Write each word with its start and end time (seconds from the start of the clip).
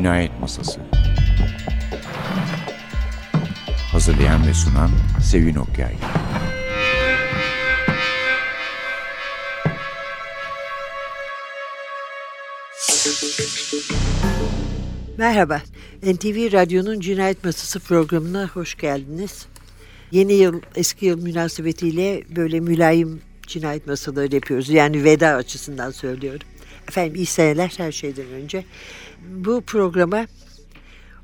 Cinayet 0.00 0.40
Masası 0.40 0.80
Hazırlayan 3.92 4.46
ve 4.46 4.54
sunan 4.54 4.90
Sevin 5.22 5.54
Okyay 5.54 5.94
Merhaba, 15.18 15.62
NTV 16.02 16.52
Radyo'nun 16.52 17.00
Cinayet 17.00 17.44
Masası 17.44 17.80
programına 17.80 18.48
hoş 18.48 18.74
geldiniz. 18.74 19.46
Yeni 20.10 20.32
yıl, 20.32 20.60
eski 20.76 21.06
yıl 21.06 21.22
münasebetiyle 21.22 22.22
böyle 22.36 22.60
mülayim 22.60 23.20
cinayet 23.46 23.86
masaları 23.86 24.34
yapıyoruz. 24.34 24.68
Yani 24.68 25.04
veda 25.04 25.28
açısından 25.28 25.90
söylüyorum. 25.90 26.46
Efendim 26.88 27.14
iyi 27.14 27.26
seneler 27.26 27.74
her 27.76 27.92
şeyden 27.92 28.26
önce. 28.26 28.64
Bu 29.28 29.60
programa 29.60 30.26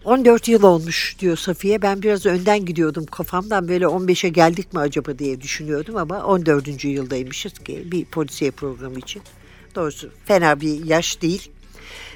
14 0.07 0.49
yıl 0.49 0.63
olmuş 0.63 1.17
diyor 1.19 1.37
Safiye. 1.37 1.83
Ben 1.83 2.03
biraz 2.03 2.27
önden 2.27 2.65
gidiyordum 2.65 3.07
kafamdan 3.07 3.69
böyle 3.69 3.85
15'e 3.85 4.29
geldik 4.29 4.73
mi 4.73 4.81
acaba 4.81 5.19
diye 5.19 5.41
düşünüyordum 5.41 5.97
ama 5.97 6.25
14. 6.25 6.85
yıldaymışız 6.85 7.53
ki 7.53 7.83
bir 7.93 8.05
polisiye 8.05 8.51
programı 8.51 8.99
için. 8.99 9.23
Doğrusu 9.75 10.11
fena 10.25 10.61
bir 10.61 10.85
yaş 10.85 11.23
değil. 11.23 11.51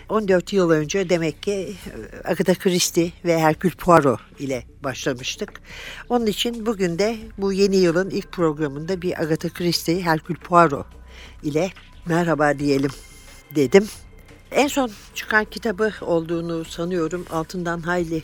14 0.08 0.52
yıl 0.52 0.70
önce 0.70 1.08
demek 1.08 1.42
ki 1.42 1.52
e, 1.52 2.28
Agatha 2.28 2.54
Christie 2.54 3.12
ve 3.24 3.38
Hercule 3.38 3.74
Poirot 3.78 4.20
ile 4.38 4.64
başlamıştık. 4.84 5.60
Onun 6.08 6.26
için 6.26 6.66
bugün 6.66 6.98
de 6.98 7.16
bu 7.38 7.52
yeni 7.52 7.76
yılın 7.76 8.10
ilk 8.10 8.32
programında 8.32 9.02
bir 9.02 9.22
Agatha 9.22 9.48
Christie, 9.48 10.00
Hercule 10.00 10.38
Poirot 10.38 10.86
ile 11.42 11.70
merhaba 12.06 12.58
diyelim 12.58 12.90
dedim. 13.54 13.88
En 14.50 14.68
son 14.68 14.90
çıkan 15.14 15.44
kitabı 15.44 15.92
olduğunu 16.00 16.64
sanıyorum. 16.64 17.26
Altından 17.30 17.80
hayli 17.80 18.22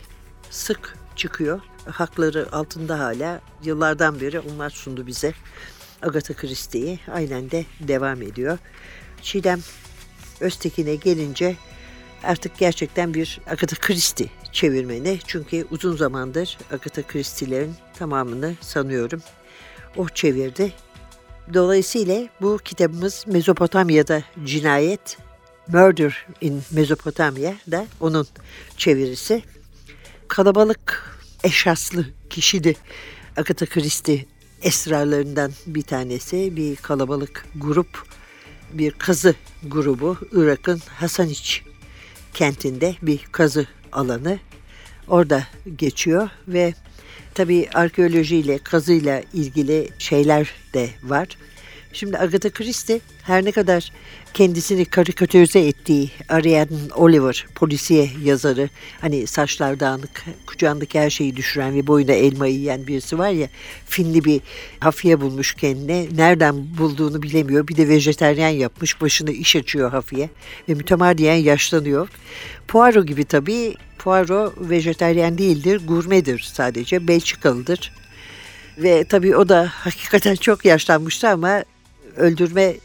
sık 0.49 0.97
çıkıyor. 1.15 1.61
Hakları 1.85 2.47
altında 2.51 2.99
hala. 2.99 3.41
Yıllardan 3.63 4.21
beri 4.21 4.39
onlar 4.39 4.69
sundu 4.69 5.07
bize. 5.07 5.33
Agatha 6.01 6.33
Christie'yi 6.33 6.99
aynen 7.13 7.51
de 7.51 7.65
devam 7.79 8.21
ediyor. 8.21 8.57
Çiğdem 9.21 9.59
Öztekin'e 10.39 10.95
gelince 10.95 11.55
artık 12.23 12.57
gerçekten 12.57 13.13
bir 13.13 13.39
Agatha 13.47 13.75
Christie 13.75 14.29
çevirmeni. 14.51 15.19
Çünkü 15.27 15.67
uzun 15.71 15.97
zamandır 15.97 16.57
Agatha 16.71 17.01
Christie'lerin 17.01 17.75
tamamını 17.99 18.55
sanıyorum 18.61 19.21
o 19.97 20.09
çevirdi. 20.09 20.73
Dolayısıyla 21.53 22.27
bu 22.41 22.57
kitabımız 22.57 23.23
Mezopotamya'da 23.27 24.23
cinayet, 24.45 25.17
Murder 25.67 26.25
in 26.41 26.61
Mezopotamya 26.71 27.55
da 27.71 27.85
onun 27.99 28.27
çevirisi. 28.77 29.43
Kalabalık 30.27 31.17
eşaslı 31.43 32.05
kişiydi 32.29 32.75
Agatha 33.37 33.65
Christie 33.65 34.25
esrarlarından 34.61 35.51
bir 35.67 35.81
tanesi. 35.81 36.55
Bir 36.55 36.75
kalabalık 36.75 37.45
grup, 37.55 38.03
bir 38.73 38.91
kazı 38.91 39.35
grubu 39.63 40.17
Irak'ın 40.31 40.81
Hasaniç 40.87 41.63
kentinde 42.33 42.95
bir 43.01 43.19
kazı 43.31 43.67
alanı. 43.91 44.39
Orada 45.07 45.43
geçiyor 45.75 46.29
ve 46.47 46.73
tabii 47.37 47.69
arkeolojiyle, 47.73 48.57
kazıyla 48.57 49.21
ilgili 49.33 49.89
şeyler 49.99 50.51
de 50.73 50.89
var. 51.03 51.27
Şimdi 51.97 52.17
Agatha 52.17 52.49
Christie 52.49 53.01
her 53.23 53.45
ne 53.45 53.51
kadar 53.51 53.91
kendisini 54.33 54.85
karikatürize 54.85 55.59
ettiği 55.59 56.11
Ariadne 56.29 56.77
Oliver 56.95 57.45
polisiye 57.55 58.09
yazarı 58.23 58.69
hani 59.01 59.27
saçlar 59.27 59.79
dağınık 59.79 60.25
kucağındaki 60.47 60.99
her 60.99 61.09
şeyi 61.09 61.35
düşüren 61.35 61.75
ve 61.75 61.87
boyuna 61.87 62.11
elma 62.11 62.47
yiyen 62.47 62.87
birisi 62.87 63.17
var 63.17 63.29
ya 63.29 63.47
Finli 63.85 64.23
bir 64.23 64.41
hafiye 64.79 65.21
bulmuş 65.21 65.55
kendine. 65.55 66.07
Nereden 66.15 66.77
bulduğunu 66.77 67.21
bilemiyor. 67.21 67.67
Bir 67.67 67.77
de 67.77 67.89
vejeteryan 67.89 68.49
yapmış 68.49 69.01
başını 69.01 69.31
iş 69.31 69.55
açıyor 69.55 69.91
hafiye 69.91 70.29
ve 70.69 70.73
mütemadiyen 70.73 71.35
yaşlanıyor. 71.35 72.09
Poirot 72.67 73.07
gibi 73.07 73.25
tabii. 73.25 73.75
Poirot 73.99 74.69
vejeteryan 74.69 75.37
değildir 75.37 75.81
gurmedir 75.87 76.39
sadece 76.53 77.07
Belçikalıdır. 77.07 77.91
Ve 78.77 79.03
tabii 79.03 79.35
o 79.35 79.49
da 79.49 79.71
hakikaten 79.73 80.35
çok 80.35 80.65
yaşlanmıştı 80.65 81.29
ama 81.29 81.63
öldürme 82.17 82.75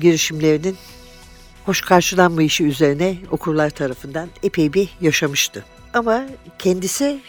girişimlerinin 0.00 0.76
hoş 1.64 1.80
karşılanmayışı 1.80 2.64
üzerine 2.64 3.16
okurlar 3.30 3.70
tarafından 3.70 4.28
epey 4.42 4.72
bir 4.72 4.88
yaşamıştı. 5.00 5.64
Ama 5.94 6.26
kendisi 6.58 7.20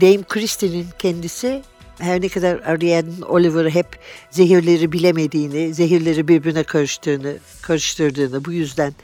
Dame 0.00 0.22
Christie'nin 0.28 0.86
kendisi 0.98 1.62
her 1.98 2.20
ne 2.20 2.28
kadar 2.28 2.60
Ariadne 2.60 3.24
Oliver'ı 3.24 3.70
hep 3.70 3.86
zehirleri 4.30 4.92
bilemediğini, 4.92 5.74
zehirleri 5.74 6.28
birbirine 6.28 6.62
karıştığını, 6.62 7.36
karıştırdığını, 7.62 8.44
bu 8.44 8.52
yüzden 8.52 8.94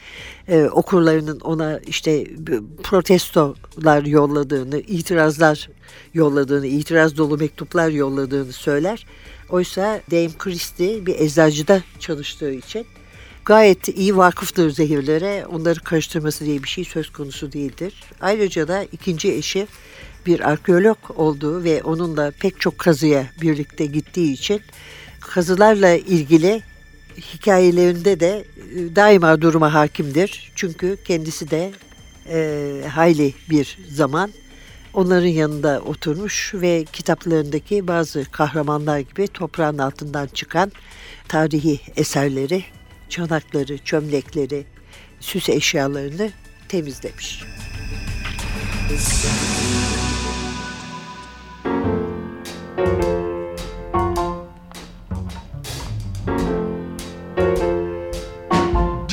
e, 0.48 0.64
okurlarının 0.64 1.40
ona 1.40 1.78
işte 1.78 2.26
protestolar 2.82 4.02
yolladığını, 4.02 4.78
itirazlar 4.78 5.68
yolladığını, 6.14 6.66
itiraz 6.66 7.16
dolu 7.16 7.38
mektuplar 7.38 7.88
yolladığını 7.88 8.52
söyler. 8.52 9.06
Oysa 9.50 10.00
Dame 10.10 10.30
Christie 10.38 11.06
bir 11.06 11.20
eczacıda 11.20 11.82
çalıştığı 11.98 12.52
için 12.52 12.86
gayet 13.44 13.88
iyi 13.88 14.16
vakıftır 14.16 14.70
zehirlere. 14.70 15.46
Onları 15.46 15.80
karıştırması 15.80 16.44
diye 16.44 16.62
bir 16.62 16.68
şey 16.68 16.84
söz 16.84 17.10
konusu 17.10 17.52
değildir. 17.52 17.94
Ayrıca 18.20 18.68
da 18.68 18.84
ikinci 18.92 19.32
eşi 19.32 19.66
bir 20.26 20.50
arkeolog 20.50 20.98
olduğu 21.16 21.64
ve 21.64 21.82
onunla 21.82 22.32
pek 22.40 22.60
çok 22.60 22.78
kazıya 22.78 23.26
birlikte 23.42 23.86
gittiği 23.86 24.32
için 24.32 24.60
kazılarla 25.20 25.94
ilgili 25.94 26.62
hikayelerinde 27.34 28.20
de 28.20 28.44
e, 28.76 28.96
daima 28.96 29.42
duruma 29.42 29.74
hakimdir. 29.74 30.52
Çünkü 30.54 30.96
kendisi 31.04 31.50
de 31.50 31.72
e, 32.28 32.88
hayli 32.88 33.34
bir 33.50 33.78
zaman 33.90 34.30
onların 34.98 35.26
yanında 35.26 35.80
oturmuş 35.80 36.54
ve 36.54 36.84
kitaplarındaki 36.92 37.88
bazı 37.88 38.24
kahramanlar 38.30 38.98
gibi 38.98 39.28
toprağın 39.28 39.78
altından 39.78 40.26
çıkan 40.26 40.72
tarihi 41.28 41.80
eserleri, 41.96 42.64
çanakları, 43.08 43.78
çömlekleri, 43.78 44.64
süs 45.20 45.48
eşyalarını 45.48 46.30
temizlemiş. 46.68 47.44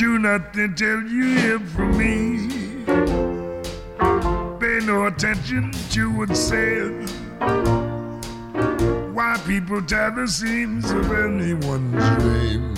Do 0.00 0.22
nothing 0.22 0.76
till 0.76 1.06
you 1.12 1.36
hear 1.36 1.58
from 1.76 1.96
me. 1.98 2.36
No 4.86 5.06
attention 5.06 5.72
to 5.90 6.12
what's 6.12 6.38
said. 6.38 7.10
Why 9.12 9.36
people 9.44 9.82
tell 9.82 10.12
the 10.12 10.28
seams 10.28 10.88
of 10.92 11.10
anyone's 11.10 12.22
dream 12.22 12.72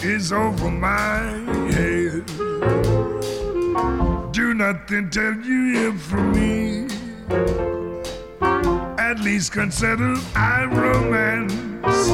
is 0.00 0.32
over 0.32 0.70
my 0.70 1.18
head. 1.70 2.24
Do 4.32 4.54
nothing 4.54 5.10
till 5.10 5.34
you 5.42 5.74
hear 5.74 5.92
from 5.92 6.32
me. 6.32 6.88
At 8.98 9.20
least 9.20 9.52
consider 9.52 10.14
I 10.34 10.64
romance. 10.64 12.08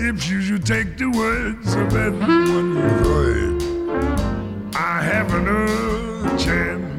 If 0.00 0.30
you 0.30 0.40
should 0.42 0.64
take 0.64 0.96
the 0.96 1.10
words 1.10 1.74
of 1.74 1.92
everyone 1.96 2.76
you've 2.76 3.04
heard, 3.04 3.62
I 4.76 5.02
have 5.02 5.34
another 5.34 6.38
chance. 6.38 6.91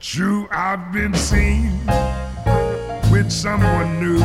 True, 0.00 0.46
I've 0.52 0.92
been 0.92 1.14
seen 1.14 1.80
with 3.10 3.32
someone 3.32 3.98
new, 3.98 4.20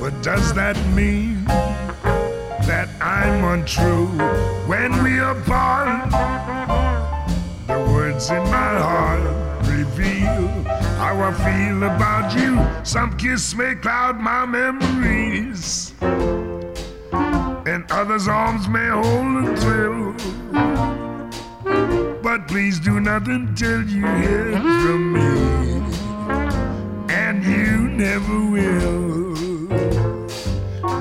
but 0.00 0.22
does 0.22 0.52
that 0.54 0.76
mean 0.94 1.44
that 1.44 2.88
I'm 3.00 3.42
untrue 3.44 4.06
when 4.66 5.02
we 5.02 5.18
apart? 5.18 6.10
The 7.66 7.78
words 7.92 8.30
in 8.30 8.42
my 8.44 8.78
heart 8.78 9.22
reveal 9.66 10.46
how 10.98 11.20
I 11.20 11.32
feel 11.32 11.82
about 11.82 12.32
you. 12.38 12.64
Some 12.84 13.16
kiss 13.16 13.54
may 13.54 13.74
cloud 13.74 14.20
my 14.20 14.46
memories, 14.46 15.94
and 17.70 17.84
others' 17.90 18.28
arms 18.28 18.68
may 18.68 18.88
hold 18.88 19.48
a 19.48 19.56
thrill. 19.56 20.14
Please 22.48 22.80
do 22.80 22.98
nothing 22.98 23.54
till 23.54 23.82
you 23.82 24.06
hear 24.06 24.52
from 24.58 25.12
me, 25.12 25.20
and 27.14 27.44
you 27.44 27.88
never 27.90 28.40
will. 28.50 29.34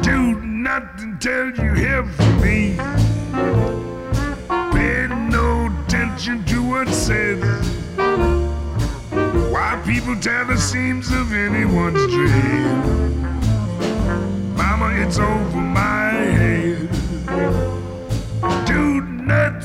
Do 0.01 0.41
nothing 0.41 1.17
till 1.21 1.51
you 1.51 1.73
hear 1.73 2.03
from 2.03 2.41
me. 2.41 2.75
Pay 4.73 5.07
no 5.07 5.71
attention 5.85 6.43
to 6.45 6.61
what 6.61 6.89
says, 6.89 7.41
why 9.49 9.81
people 9.85 10.17
tear 10.19 10.43
the 10.43 10.57
seams 10.57 11.09
of 11.11 11.31
anyone's 11.33 12.05
dream. 12.07 13.23
Mama, 14.57 14.89
it's 14.97 15.17
over 15.17 15.61
my 15.61 16.11
head. 16.11 17.76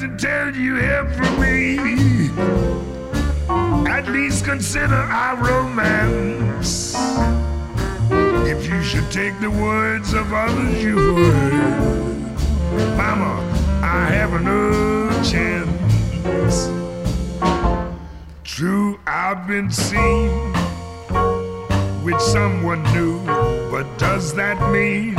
Nothing 0.03 0.17
till 0.17 0.57
you 0.57 0.79
from 1.15 1.41
me. 1.41 1.79
At 3.89 4.09
least 4.09 4.45
consider 4.45 4.97
our 4.97 5.37
romance. 5.37 6.97
If 8.11 8.69
you 8.69 8.83
should 8.83 9.09
take 9.13 9.39
the 9.41 9.51
words 9.51 10.13
of 10.13 10.33
others 10.33 10.83
you 10.83 10.99
heard, 10.99 12.21
Mama, 12.97 13.39
I 13.81 14.07
have 14.07 14.43
no 14.43 15.09
chance. 15.23 16.69
True, 18.43 18.99
I've 19.07 19.47
been 19.47 19.71
seen 19.71 20.53
with 22.03 22.21
someone 22.21 22.83
new, 22.93 23.25
but 23.71 23.87
does 23.99 24.35
that 24.35 24.59
mean 24.73 25.15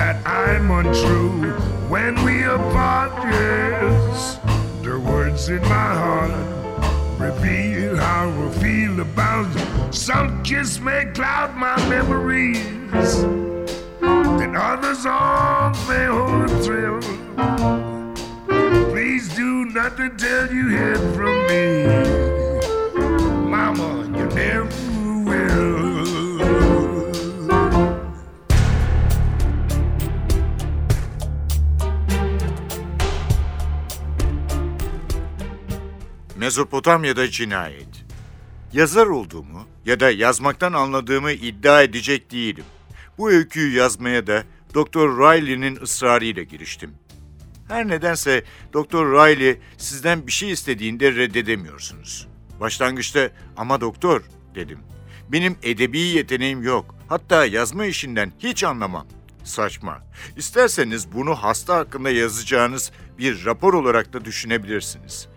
that 0.00 0.16
I'm 0.26 0.70
untrue 0.70 1.52
when 1.92 2.14
we 2.24 2.42
apart? 2.44 3.12
Yes, 3.22 4.38
the 4.82 4.98
words 4.98 5.50
in 5.50 5.60
my 5.76 5.90
heart 6.02 6.32
reveal 7.20 7.96
how 7.96 8.30
I 8.30 8.50
feel 8.62 8.98
about 9.00 9.46
you. 9.54 9.92
Some 9.92 10.42
kiss 10.42 10.80
may 10.80 11.04
cloud 11.16 11.54
my 11.54 11.76
memories, 11.90 13.12
and 14.42 14.56
others 14.56 15.04
on 15.04 15.72
may 15.90 16.06
hold 16.16 16.44
a 16.48 16.52
thrill. 16.64 17.00
Please 18.92 19.28
do 19.36 19.66
nothing 19.66 20.16
till 20.16 20.46
you 20.56 20.68
hear 20.76 20.96
from 21.14 21.34
me. 21.50 21.64
Mama, 23.54 23.90
you 24.16 24.26
never 24.34 24.89
Mezopotamya'da 36.50 37.30
cinayet. 37.30 38.04
Yazar 38.72 39.06
olduğumu 39.06 39.66
ya 39.84 40.00
da 40.00 40.10
yazmaktan 40.10 40.72
anladığımı 40.72 41.32
iddia 41.32 41.82
edecek 41.82 42.32
değilim. 42.32 42.64
Bu 43.18 43.30
öyküyü 43.30 43.76
yazmaya 43.76 44.26
da 44.26 44.44
Doktor 44.74 45.18
Riley'nin 45.18 45.76
ısrarıyla 45.82 46.42
giriştim. 46.42 46.94
Her 47.68 47.88
nedense 47.88 48.44
Doktor 48.72 49.06
Riley 49.12 49.60
sizden 49.78 50.26
bir 50.26 50.32
şey 50.32 50.50
istediğinde 50.50 51.14
reddedemiyorsunuz. 51.14 52.28
Başlangıçta 52.60 53.30
ama 53.56 53.80
doktor 53.80 54.22
dedim. 54.54 54.78
Benim 55.28 55.56
edebi 55.62 55.98
yeteneğim 55.98 56.62
yok. 56.62 56.94
Hatta 57.08 57.46
yazma 57.46 57.84
işinden 57.86 58.32
hiç 58.38 58.64
anlamam. 58.64 59.06
Saçma. 59.44 60.02
İsterseniz 60.36 61.12
bunu 61.12 61.34
hasta 61.34 61.76
hakkında 61.76 62.10
yazacağınız 62.10 62.92
bir 63.18 63.44
rapor 63.44 63.74
olarak 63.74 64.12
da 64.12 64.24
düşünebilirsiniz. 64.24 65.28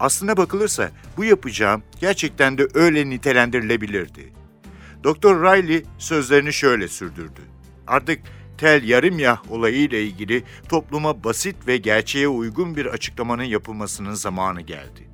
Aslına 0.00 0.36
bakılırsa 0.36 0.90
bu 1.16 1.24
yapacağım 1.24 1.82
gerçekten 2.00 2.58
de 2.58 2.68
öyle 2.74 3.10
nitelendirilebilirdi. 3.10 4.32
Doktor 5.04 5.42
Riley 5.42 5.82
sözlerini 5.98 6.52
şöyle 6.52 6.88
sürdürdü. 6.88 7.40
Artık 7.86 8.20
tel 8.58 8.88
yarım 8.88 9.18
yah 9.18 9.52
olayı 9.52 9.76
ile 9.76 10.02
ilgili 10.02 10.44
topluma 10.68 11.24
basit 11.24 11.56
ve 11.66 11.76
gerçeğe 11.76 12.28
uygun 12.28 12.76
bir 12.76 12.86
açıklamanın 12.86 13.42
yapılmasının 13.42 14.14
zamanı 14.14 14.60
geldi. 14.60 15.08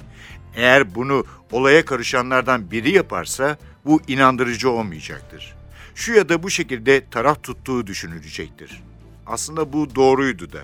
Eğer 0.57 0.95
bunu 0.95 1.25
olaya 1.53 1.85
karışanlardan 1.85 2.71
biri 2.71 2.91
yaparsa 2.91 3.59
bu 3.85 4.01
inandırıcı 4.09 4.71
olmayacaktır. 4.71 5.57
Şu 5.95 6.13
ya 6.13 6.29
da 6.29 6.43
bu 6.43 6.51
şekilde 6.51 7.11
taraf 7.11 7.43
tuttuğu 7.43 7.87
düşünülecektir. 7.87 8.83
Aslında 9.27 9.73
bu 9.73 9.95
doğruydu 9.95 10.53
da. 10.53 10.61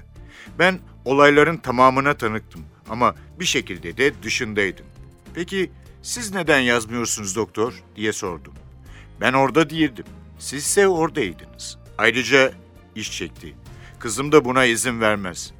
Ben 0.58 0.78
olayların 1.04 1.56
tamamına 1.56 2.14
tanıktım 2.14 2.60
ama 2.90 3.14
bir 3.40 3.44
şekilde 3.44 3.96
de 3.96 4.22
dışındaydım. 4.22 4.86
Peki 5.34 5.70
siz 6.02 6.34
neden 6.34 6.60
yazmıyorsunuz 6.60 7.36
doktor 7.36 7.82
diye 7.96 8.12
sordum. 8.12 8.54
Ben 9.20 9.32
orada 9.32 9.70
değildim. 9.70 10.04
Sizse 10.38 10.88
oradaydınız. 10.88 11.78
Ayrıca 11.98 12.52
iş 12.94 13.12
çekti. 13.18 13.54
Kızım 13.98 14.32
da 14.32 14.44
buna 14.44 14.64
izin 14.64 15.00
vermez. 15.00 15.52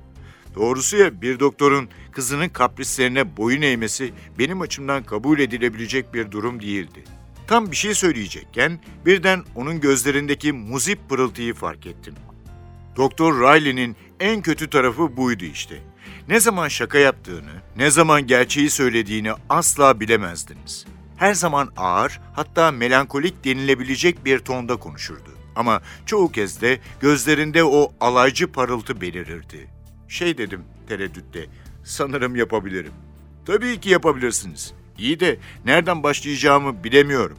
Doğrusu 0.55 0.97
ya 0.97 1.23
bir 1.23 1.41
doktorun 1.41 1.89
kızının 2.13 2.49
kaprislerine 2.49 3.37
boyun 3.37 3.63
eğmesi 3.63 4.13
benim 4.39 4.61
açımdan 4.61 5.03
kabul 5.03 5.39
edilebilecek 5.39 6.15
bir 6.15 6.31
durum 6.31 6.63
değildi. 6.63 7.05
Tam 7.47 7.71
bir 7.71 7.77
şey 7.77 7.95
söyleyecekken 7.95 8.81
birden 9.07 9.43
onun 9.55 9.81
gözlerindeki 9.81 10.53
muzip 10.53 11.09
pırıltıyı 11.09 11.55
fark 11.55 11.87
ettim. 11.87 12.15
Doktor 12.97 13.41
Riley'nin 13.41 13.97
en 14.21 14.43
kötü 14.43 14.71
tarafı 14.71 15.17
buydu 15.17 15.45
işte. 15.45 15.83
Ne 16.29 16.41
zaman 16.41 16.69
şaka 16.69 16.99
yaptığını, 16.99 17.53
ne 17.77 17.91
zaman 17.91 18.27
gerçeği 18.27 18.71
söylediğini 18.71 19.33
asla 19.49 20.01
bilemezdiniz. 20.01 20.87
Her 21.17 21.35
zaman 21.35 21.73
ağır, 21.77 22.21
hatta 22.33 22.71
melankolik 22.71 23.45
denilebilecek 23.45 24.25
bir 24.25 24.39
tonda 24.39 24.77
konuşurdu. 24.77 25.31
Ama 25.57 25.81
çoğu 26.07 26.33
kez 26.33 26.61
de 26.61 26.81
gözlerinde 27.01 27.65
o 27.65 27.93
alaycı 28.01 28.53
parıltı 28.53 29.01
belirirdi. 29.01 29.71
Şey 30.09 30.39
dedim 30.39 30.65
tereddütte, 30.89 31.47
sanırım 31.85 32.37
yapabilirim. 32.37 32.93
Tabii 33.47 33.81
ki 33.81 33.91
yapabilirsiniz. 33.91 34.75
İyi 34.99 35.21
de 35.21 35.39
nereden 35.65 36.03
başlayacağımı 36.03 36.85
bilemiyorum. 36.85 37.39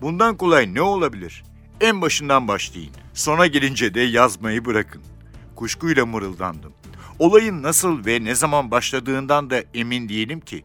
Bundan 0.00 0.36
kolay 0.36 0.74
ne 0.74 0.82
olabilir? 0.82 1.44
En 1.80 2.00
başından 2.02 2.48
başlayın. 2.48 2.92
Sona 3.14 3.46
gelince 3.46 3.94
de 3.94 4.00
yazmayı 4.00 4.64
bırakın. 4.64 5.02
Kuşkuyla 5.56 6.06
mırıldandım. 6.06 6.72
Olayın 7.18 7.62
nasıl 7.62 8.06
ve 8.06 8.24
ne 8.24 8.34
zaman 8.34 8.70
başladığından 8.70 9.50
da 9.50 9.62
emin 9.74 10.08
değilim 10.08 10.40
ki. 10.40 10.64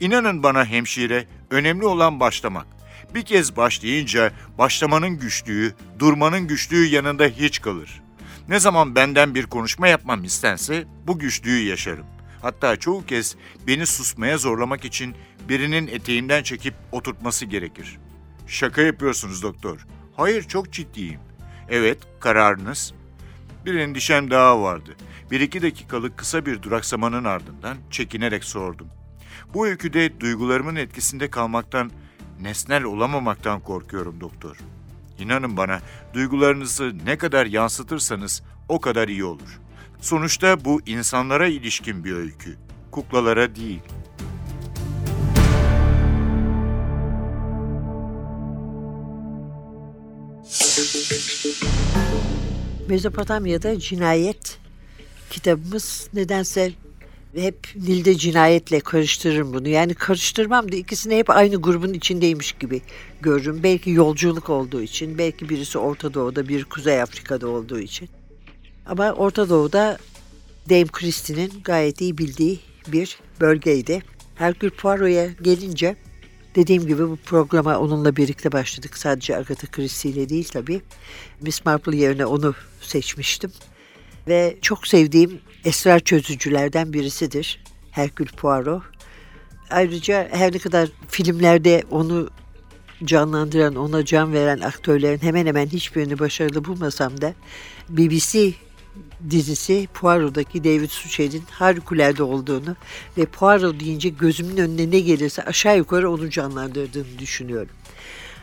İnanın 0.00 0.42
bana 0.42 0.64
hemşire, 0.64 1.26
önemli 1.50 1.86
olan 1.86 2.20
başlamak. 2.20 2.66
Bir 3.14 3.22
kez 3.22 3.56
başlayınca 3.56 4.32
başlamanın 4.58 5.18
güçlüğü, 5.18 5.74
durmanın 5.98 6.46
güçlüğü 6.46 6.86
yanında 6.86 7.24
hiç 7.24 7.60
kalır. 7.60 8.02
Ne 8.48 8.60
zaman 8.60 8.94
benden 8.94 9.34
bir 9.34 9.46
konuşma 9.46 9.88
yapmam 9.88 10.24
istense 10.24 10.84
bu 11.06 11.18
güçlüğü 11.18 11.62
yaşarım. 11.62 12.06
Hatta 12.42 12.76
çoğu 12.76 13.06
kez 13.06 13.36
beni 13.66 13.86
susmaya 13.86 14.38
zorlamak 14.38 14.84
için 14.84 15.14
birinin 15.48 15.86
eteğimden 15.86 16.42
çekip 16.42 16.74
oturtması 16.92 17.44
gerekir. 17.44 17.98
Şaka 18.46 18.82
yapıyorsunuz 18.82 19.42
doktor. 19.42 19.86
Hayır 20.16 20.42
çok 20.42 20.72
ciddiyim. 20.72 21.20
Evet 21.68 21.98
kararınız. 22.20 22.92
Bir 23.64 23.74
endişem 23.74 24.30
daha 24.30 24.62
vardı. 24.62 24.96
Bir 25.30 25.40
iki 25.40 25.62
dakikalık 25.62 26.18
kısa 26.18 26.46
bir 26.46 26.62
duraksamanın 26.62 27.24
ardından 27.24 27.76
çekinerek 27.90 28.44
sordum. 28.44 28.88
Bu 29.54 29.66
öyküde 29.66 30.20
duygularımın 30.20 30.76
etkisinde 30.76 31.30
kalmaktan, 31.30 31.90
nesnel 32.40 32.84
olamamaktan 32.84 33.60
korkuyorum 33.60 34.20
doktor. 34.20 34.56
İnanın 35.18 35.56
bana, 35.56 35.80
duygularınızı 36.14 36.92
ne 37.04 37.18
kadar 37.18 37.46
yansıtırsanız 37.46 38.42
o 38.68 38.80
kadar 38.80 39.08
iyi 39.08 39.24
olur. 39.24 39.60
Sonuçta 40.00 40.64
bu 40.64 40.80
insanlara 40.86 41.46
ilişkin 41.46 42.04
bir 42.04 42.12
öykü, 42.12 42.56
kuklalara 42.90 43.54
değil. 43.54 43.82
Mezopotamya'da 52.88 53.78
cinayet 53.78 54.65
kitabımız 55.30 56.08
nedense 56.14 56.72
hep 57.34 57.68
Nil'de 57.76 58.14
cinayetle 58.14 58.80
karıştırırım 58.80 59.52
bunu. 59.52 59.68
Yani 59.68 59.94
karıştırmam 59.94 60.72
da 60.72 60.76
ikisini 60.76 61.16
hep 61.16 61.30
aynı 61.30 61.56
grubun 61.56 61.92
içindeymiş 61.92 62.52
gibi 62.52 62.82
görürüm. 63.20 63.62
Belki 63.62 63.90
yolculuk 63.90 64.50
olduğu 64.50 64.82
için, 64.82 65.18
belki 65.18 65.48
birisi 65.48 65.78
Orta 65.78 66.14
Doğu'da, 66.14 66.48
bir 66.48 66.64
Kuzey 66.64 67.02
Afrika'da 67.02 67.48
olduğu 67.48 67.80
için. 67.80 68.08
Ama 68.86 69.12
Orta 69.12 69.48
Doğu'da 69.48 69.98
Dame 70.70 70.86
Christie'nin 70.86 71.52
gayet 71.64 72.00
iyi 72.00 72.18
bildiği 72.18 72.60
bir 72.88 73.18
bölgeydi. 73.40 74.02
Hercule 74.34 74.70
Poirot'a 74.70 75.42
gelince 75.42 75.96
dediğim 76.56 76.86
gibi 76.86 77.08
bu 77.08 77.16
programa 77.16 77.78
onunla 77.78 78.16
birlikte 78.16 78.52
başladık. 78.52 78.98
Sadece 78.98 79.36
Agatha 79.36 79.66
Christie 79.66 80.10
ile 80.10 80.28
değil 80.28 80.48
tabii. 80.52 80.80
Miss 81.40 81.64
Marple 81.64 81.96
yerine 81.96 82.26
onu 82.26 82.54
seçmiştim. 82.80 83.52
Ve 84.28 84.56
çok 84.62 84.86
sevdiğim 84.86 85.40
esrar 85.64 86.00
çözücülerden 86.00 86.92
birisidir 86.92 87.64
Hercule 87.90 88.30
Poirot. 88.36 88.82
Ayrıca 89.70 90.28
her 90.32 90.52
ne 90.52 90.58
kadar 90.58 90.88
filmlerde 91.08 91.82
onu 91.90 92.30
canlandıran, 93.04 93.74
ona 93.74 94.04
can 94.04 94.32
veren 94.32 94.60
aktörlerin 94.60 95.22
hemen 95.22 95.46
hemen 95.46 95.66
hiçbirini 95.66 96.18
başarılı 96.18 96.64
bulmasam 96.64 97.20
da 97.20 97.34
BBC 97.88 98.52
dizisi 99.30 99.88
Poirot'daki 99.94 100.64
David 100.64 100.90
Suchet'in 100.90 101.44
harikulade 101.50 102.22
olduğunu 102.22 102.76
ve 103.18 103.26
Poirot 103.26 103.80
deyince 103.80 104.08
gözümün 104.08 104.56
önüne 104.56 104.90
ne 104.90 105.00
gelirse 105.00 105.42
aşağı 105.42 105.76
yukarı 105.76 106.10
onu 106.10 106.30
canlandırdığını 106.30 107.18
düşünüyorum. 107.18 107.72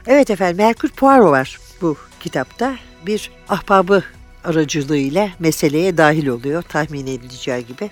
Evet 0.08 0.30
efendim 0.30 0.66
Herkül 0.66 0.90
Poirot 0.90 1.32
var 1.32 1.60
bu 1.82 1.98
kitapta. 2.20 2.78
Bir 3.06 3.32
ahbabı 3.50 4.04
aracılığıyla 4.44 5.30
meseleye 5.40 5.98
dahil 5.98 6.28
oluyor 6.28 6.62
tahmin 6.62 7.08
edileceği 7.08 7.66
gibi. 7.66 7.92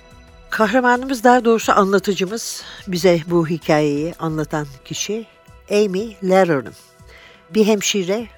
Kahramanımız 0.50 1.24
daha 1.24 1.44
doğrusu 1.44 1.72
anlatıcımız 1.72 2.62
bize 2.88 3.20
bu 3.26 3.48
hikayeyi 3.48 4.14
anlatan 4.18 4.66
kişi 4.84 5.26
Amy 5.70 6.16
Lerner'ın. 6.24 6.74
Bir 7.54 7.66
hemşire 7.66 8.28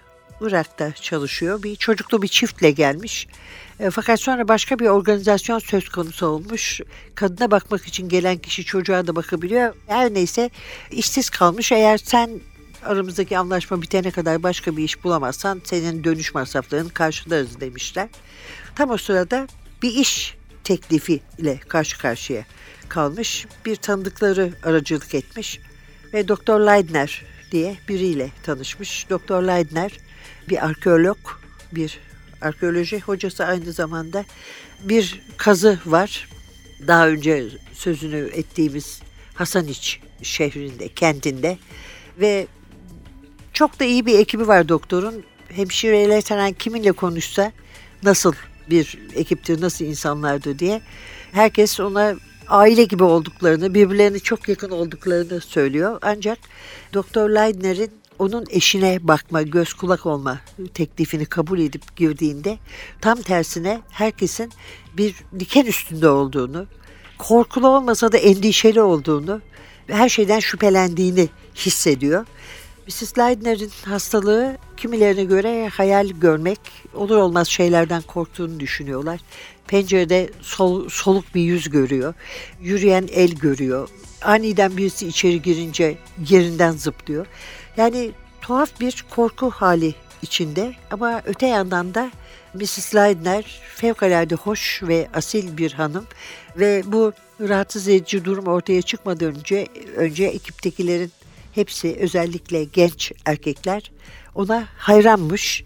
Irak'ta 0.40 0.92
çalışıyor. 0.92 1.62
Bir 1.62 1.76
çocuklu 1.76 2.22
bir 2.22 2.28
çiftle 2.28 2.70
gelmiş. 2.70 3.26
E, 3.80 3.90
fakat 3.90 4.20
sonra 4.20 4.48
başka 4.48 4.78
bir 4.78 4.86
organizasyon 4.86 5.58
söz 5.58 5.88
konusu 5.88 6.26
olmuş. 6.26 6.80
Kadına 7.14 7.50
bakmak 7.50 7.86
için 7.86 8.08
gelen 8.08 8.38
kişi 8.38 8.64
çocuğa 8.64 9.06
da 9.06 9.16
bakabiliyor. 9.16 9.74
Her 9.86 10.14
neyse 10.14 10.50
işsiz 10.90 11.30
kalmış. 11.30 11.72
Eğer 11.72 11.98
sen 11.98 12.40
aramızdaki 12.84 13.38
anlaşma 13.38 13.82
bitene 13.82 14.10
kadar 14.10 14.42
başka 14.42 14.76
bir 14.76 14.84
iş 14.84 15.04
bulamazsan 15.04 15.62
senin 15.64 16.04
dönüş 16.04 16.34
masraflarını 16.34 16.90
karşılarız 16.90 17.60
demişler. 17.60 18.08
Tam 18.76 18.90
o 18.90 18.96
sırada 18.96 19.48
bir 19.82 19.94
iş 19.94 20.36
teklifi 20.64 21.20
ile 21.38 21.60
karşı 21.68 21.98
karşıya 21.98 22.44
kalmış. 22.88 23.46
Bir 23.66 23.76
tanıdıkları 23.76 24.52
aracılık 24.62 25.14
etmiş 25.14 25.60
ve 26.12 26.28
Doktor 26.28 26.60
Leidner 26.60 27.22
diye 27.52 27.76
biriyle 27.88 28.30
tanışmış. 28.42 29.10
Doktor 29.10 29.42
Leidner 29.42 29.92
bir 30.48 30.66
arkeolog, 30.66 31.18
bir 31.72 31.98
arkeoloji 32.42 33.00
hocası 33.00 33.44
aynı 33.44 33.72
zamanda 33.72 34.24
bir 34.82 35.22
kazı 35.36 35.78
var. 35.86 36.28
Daha 36.86 37.08
önce 37.08 37.48
sözünü 37.72 38.30
ettiğimiz 38.32 39.02
Hasaniç 39.34 40.00
şehrinde, 40.22 40.88
kentinde 40.88 41.58
ve 42.20 42.46
çok 43.54 43.80
da 43.80 43.84
iyi 43.84 44.06
bir 44.06 44.18
ekibi 44.18 44.48
var 44.48 44.68
doktorun. 44.68 45.24
Hemşireyle 45.48 46.20
falan 46.20 46.52
kiminle 46.52 46.92
konuşsa 46.92 47.52
nasıl 48.02 48.32
bir 48.70 48.98
ekiptir, 49.14 49.60
nasıl 49.60 49.84
insanlardı 49.84 50.58
diye 50.58 50.80
herkes 51.32 51.80
ona 51.80 52.14
aile 52.48 52.84
gibi 52.84 53.04
olduklarını, 53.04 53.74
birbirlerine 53.74 54.18
çok 54.18 54.48
yakın 54.48 54.70
olduklarını 54.70 55.40
söylüyor. 55.40 55.98
Ancak 56.02 56.38
Doktor 56.94 57.30
Leidner'in 57.30 57.90
onun 58.18 58.44
eşine 58.50 58.98
bakma, 59.02 59.42
göz 59.42 59.74
kulak 59.74 60.06
olma 60.06 60.40
teklifini 60.74 61.26
kabul 61.26 61.58
edip 61.58 61.96
girdiğinde 61.96 62.58
tam 63.00 63.22
tersine 63.22 63.80
herkesin 63.90 64.52
bir 64.96 65.14
diken 65.38 65.66
üstünde 65.66 66.08
olduğunu, 66.08 66.66
korkulu 67.18 67.68
olmasa 67.68 68.12
da 68.12 68.16
endişeli 68.16 68.82
olduğunu 68.82 69.40
her 69.86 70.08
şeyden 70.08 70.40
şüphelendiğini 70.40 71.28
hissediyor. 71.56 72.26
Mrs. 72.86 73.18
Leidner'in 73.18 73.70
hastalığı 73.84 74.56
kimilerine 74.76 75.24
göre 75.24 75.68
hayal 75.68 76.08
görmek, 76.08 76.60
olur 76.94 77.16
olmaz 77.16 77.48
şeylerden 77.48 78.02
korktuğunu 78.02 78.60
düşünüyorlar. 78.60 79.20
Pencerede 79.66 80.30
sol, 80.40 80.88
soluk 80.88 81.34
bir 81.34 81.40
yüz 81.40 81.70
görüyor, 81.70 82.14
yürüyen 82.60 83.08
el 83.12 83.30
görüyor. 83.30 83.88
Aniden 84.22 84.76
birisi 84.76 85.08
içeri 85.08 85.42
girince 85.42 85.98
yerinden 86.28 86.72
zıplıyor. 86.72 87.26
Yani 87.76 88.10
tuhaf 88.40 88.80
bir 88.80 89.04
korku 89.10 89.50
hali 89.50 89.94
içinde 90.22 90.74
ama 90.90 91.22
öte 91.24 91.46
yandan 91.46 91.94
da 91.94 92.10
Mrs. 92.54 92.94
Leidner 92.94 93.60
fevkalade 93.76 94.34
hoş 94.34 94.82
ve 94.82 95.08
asil 95.14 95.56
bir 95.56 95.72
hanım 95.72 96.06
ve 96.56 96.82
bu 96.86 97.12
rahatsız 97.40 97.88
edici 97.88 98.24
durum 98.24 98.46
ortaya 98.46 98.82
çıkmadan 98.82 99.34
önce 99.34 99.66
önce 99.96 100.24
ekiptekilerin 100.24 101.12
hepsi 101.54 101.96
özellikle 102.00 102.64
genç 102.64 103.12
erkekler 103.24 103.90
ona 104.34 104.68
hayranmış. 104.76 105.64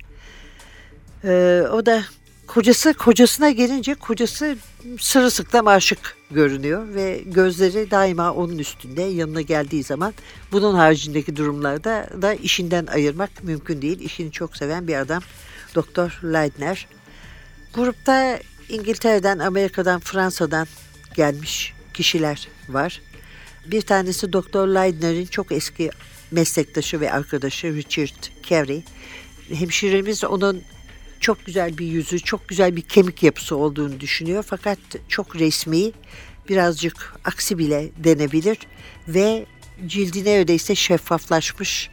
Ee, 1.24 1.62
o 1.72 1.86
da 1.86 2.02
kocası 2.46 2.94
kocasına 2.94 3.50
gelince 3.50 3.94
kocası 3.94 4.56
sırılsıklam 5.00 5.66
aşık 5.66 6.16
görünüyor 6.30 6.94
ve 6.94 7.22
gözleri 7.26 7.90
daima 7.90 8.32
onun 8.32 8.58
üstünde 8.58 9.02
yanına 9.02 9.40
geldiği 9.40 9.82
zaman 9.82 10.14
bunun 10.52 10.74
haricindeki 10.74 11.36
durumlarda 11.36 12.08
da 12.22 12.34
işinden 12.34 12.86
ayırmak 12.86 13.44
mümkün 13.44 13.82
değil. 13.82 14.00
İşini 14.00 14.32
çok 14.32 14.56
seven 14.56 14.88
bir 14.88 14.94
adam 14.94 15.22
Doktor 15.74 16.20
Leidner. 16.24 16.86
Grupta 17.74 18.38
İngiltere'den, 18.68 19.38
Amerika'dan, 19.38 20.00
Fransa'dan 20.00 20.66
gelmiş 21.14 21.74
kişiler 21.94 22.48
var. 22.68 23.00
Bir 23.70 23.82
tanesi 23.82 24.32
Doktor 24.32 24.68
Leidner'in 24.68 25.26
çok 25.26 25.52
eski 25.52 25.90
meslektaşı 26.30 27.00
ve 27.00 27.12
arkadaşı 27.12 27.74
Richard 27.74 28.24
Carey. 28.48 28.82
Hemşiremiz 29.54 30.24
onun 30.24 30.62
çok 31.20 31.46
güzel 31.46 31.78
bir 31.78 31.86
yüzü, 31.86 32.20
çok 32.20 32.48
güzel 32.48 32.76
bir 32.76 32.82
kemik 32.82 33.22
yapısı 33.22 33.56
olduğunu 33.56 34.00
düşünüyor. 34.00 34.44
Fakat 34.48 34.78
çok 35.08 35.36
resmi, 35.36 35.92
birazcık 36.48 37.14
aksi 37.24 37.58
bile 37.58 37.88
denebilir 37.96 38.58
ve 39.08 39.46
cildi 39.86 40.24
neredeyse 40.24 40.74
şeffaflaşmış 40.74 41.90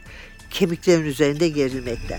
kemiklerin 0.50 1.04
üzerinde 1.04 1.48
gerilmekte. 1.48 2.18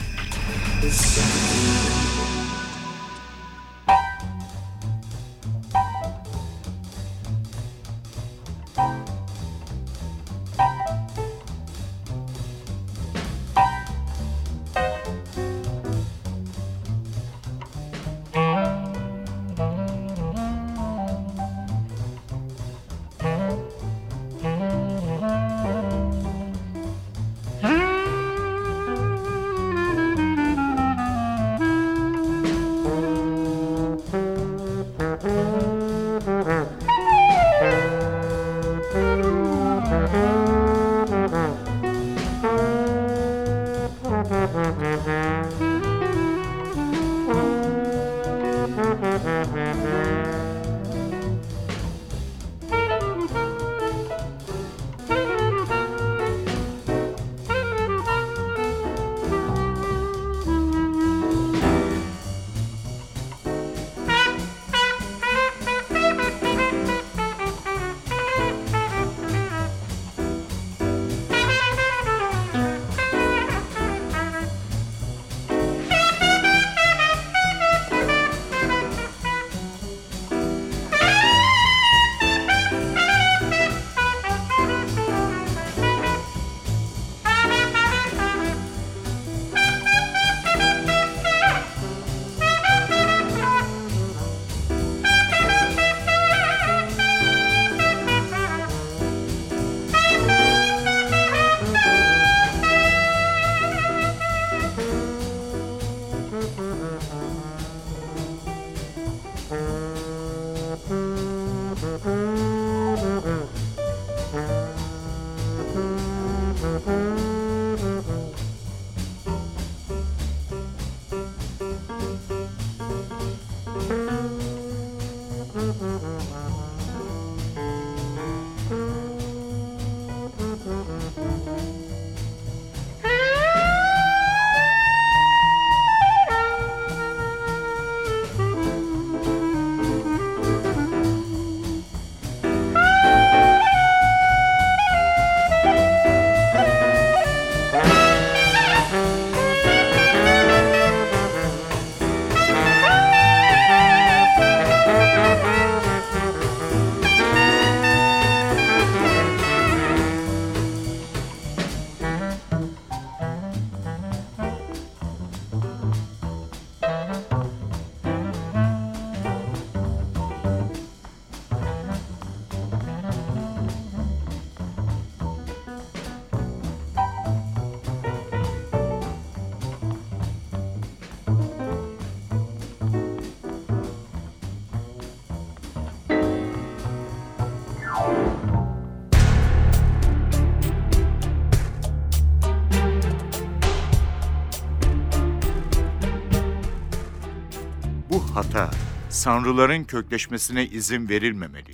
Sanrıların 199.27 199.83
kökleşmesine 199.83 200.65
izin 200.65 201.09
verilmemeli. 201.09 201.71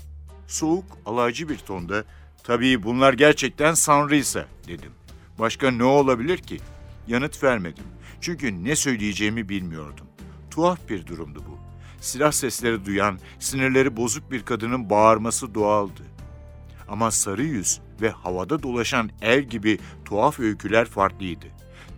Soğuk, 0.48 0.86
alaycı 1.06 1.50
bir 1.50 1.58
tonda, 1.58 2.04
tabii 2.44 2.84
bunlar 2.84 3.14
gerçekten 3.14 3.74
sanrıysa 3.74 4.46
dedim. 4.68 4.92
Başka 5.40 5.72
ne 5.72 5.84
olabilir 5.84 6.38
ki? 6.38 6.60
Yanıt 7.08 7.44
vermedim. 7.44 7.84
Çünkü 8.22 8.64
ne 8.64 8.76
söyleyeceğimi 8.76 9.50
bilmiyordum. 9.50 10.08
Tuhaf 10.52 10.90
bir 10.90 11.08
durumdu 11.08 11.44
bu. 11.48 11.58
Silah 12.02 12.32
sesleri 12.32 12.86
duyan, 12.86 13.20
sinirleri 13.40 13.98
bozuk 13.98 14.32
bir 14.32 14.46
kadının 14.46 14.90
bağırması 14.90 15.56
doğaldı. 15.56 16.04
Ama 16.88 17.12
sarı 17.12 17.44
yüz 17.44 17.80
ve 18.02 18.10
havada 18.10 18.64
dolaşan 18.64 19.10
el 19.22 19.44
gibi 19.44 19.80
tuhaf 20.06 20.40
öyküler 20.40 20.86
farklıydı. 20.86 21.46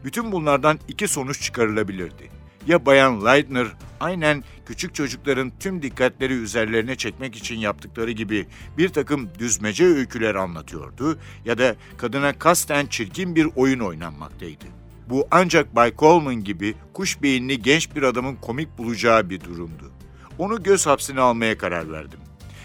Bütün 0.04 0.32
bunlardan 0.32 0.80
iki 0.88 1.08
sonuç 1.08 1.42
çıkarılabilirdi. 1.42 2.45
Ya 2.68 2.86
Bayan 2.86 3.26
Leitner 3.26 3.68
aynen 4.00 4.44
küçük 4.66 4.96
çocukların 4.96 5.52
tüm 5.60 5.82
dikkatleri 5.82 6.34
üzerlerine 6.34 6.96
çekmek 6.96 7.36
için 7.36 7.56
yaptıkları 7.56 8.12
gibi 8.12 8.48
bir 8.78 8.90
takım 8.90 9.30
düzmece 9.40 9.86
öyküler 9.86 10.36
anlatıyordu 10.36 11.20
ya 11.46 11.58
da 11.58 11.76
kadına 11.98 12.40
kasten 12.40 12.86
çirkin 12.86 13.36
bir 13.36 13.48
oyun 13.56 13.80
oynanmaktaydı. 13.80 14.66
Bu 15.10 15.28
ancak 15.32 15.76
Bay 15.76 15.96
Coleman 15.96 16.44
gibi 16.44 16.76
kuş 16.94 17.22
beyinli 17.22 17.62
genç 17.62 17.96
bir 17.96 18.04
adamın 18.04 18.36
komik 18.36 18.78
bulacağı 18.78 19.30
bir 19.30 19.42
durumdu. 19.42 19.92
Onu 20.38 20.64
göz 20.64 20.86
hapsine 20.88 21.22
almaya 21.22 21.58
karar 21.58 21.92
verdim. 21.92 22.20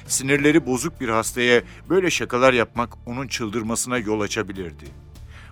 Sinirleri 0.07 0.67
bozuk 0.67 1.01
bir 1.01 1.09
hastaya 1.09 1.63
böyle 1.89 2.11
şakalar 2.11 2.53
yapmak 2.53 2.93
onun 3.07 3.29
çıldırmasına 3.29 3.99
yol 3.99 4.21
açabilirdi. 4.21 4.85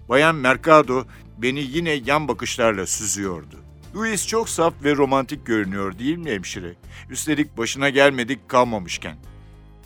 Bayan 0.09 0.35
Mercado 0.35 1.05
beni 1.39 1.61
yine 1.61 1.91
yan 1.91 2.29
bakışlarla 2.29 2.87
süzüyordu. 2.87 3.68
Louis 3.95 4.27
çok 4.27 4.49
saf 4.49 4.75
ve 4.85 4.97
romantik 4.97 5.47
görünüyor 5.47 5.99
değil 5.99 6.17
mi 6.17 6.31
hemşire? 6.31 6.75
Üstelik 7.11 7.59
başına 7.59 7.89
gelmedik 7.89 8.49
kalmamışken. 8.49 9.17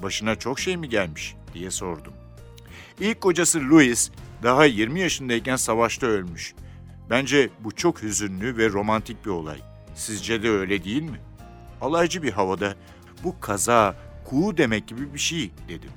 Başına 0.03 0.37
çok 0.37 0.61
şey 0.61 0.77
mi 0.77 0.89
gelmiş 0.89 1.35
diye 1.55 1.71
sordum. 1.71 2.13
İlk 3.01 3.21
kocası 3.21 3.61
Louis 3.71 4.11
daha 4.43 4.65
20 4.65 5.01
yaşındayken 5.01 5.57
savaşta 5.57 6.07
ölmüş. 6.07 6.55
Bence 7.11 7.51
bu 7.61 7.73
çok 7.73 8.03
hüzünlü 8.03 8.57
ve 8.57 8.69
romantik 8.69 9.25
bir 9.25 9.31
olay. 9.31 9.59
Sizce 9.95 10.43
de 10.43 10.51
öyle 10.51 10.85
değil 10.85 11.03
mi? 11.03 11.21
Alaycı 11.81 12.23
bir 12.23 12.33
havada 12.33 12.77
bu 13.25 13.41
kaza, 13.41 13.97
kuğu 14.25 14.57
demek 14.57 14.87
gibi 14.87 15.15
bir 15.15 15.19
şey 15.19 15.51
dedim. 15.69 15.91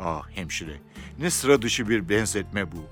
Ah 0.00 0.22
hemşire, 0.34 0.76
ne 1.18 1.30
sıra 1.30 1.62
dışı 1.62 1.88
bir 1.88 2.08
benzetme 2.08 2.72
bu. 2.72 2.84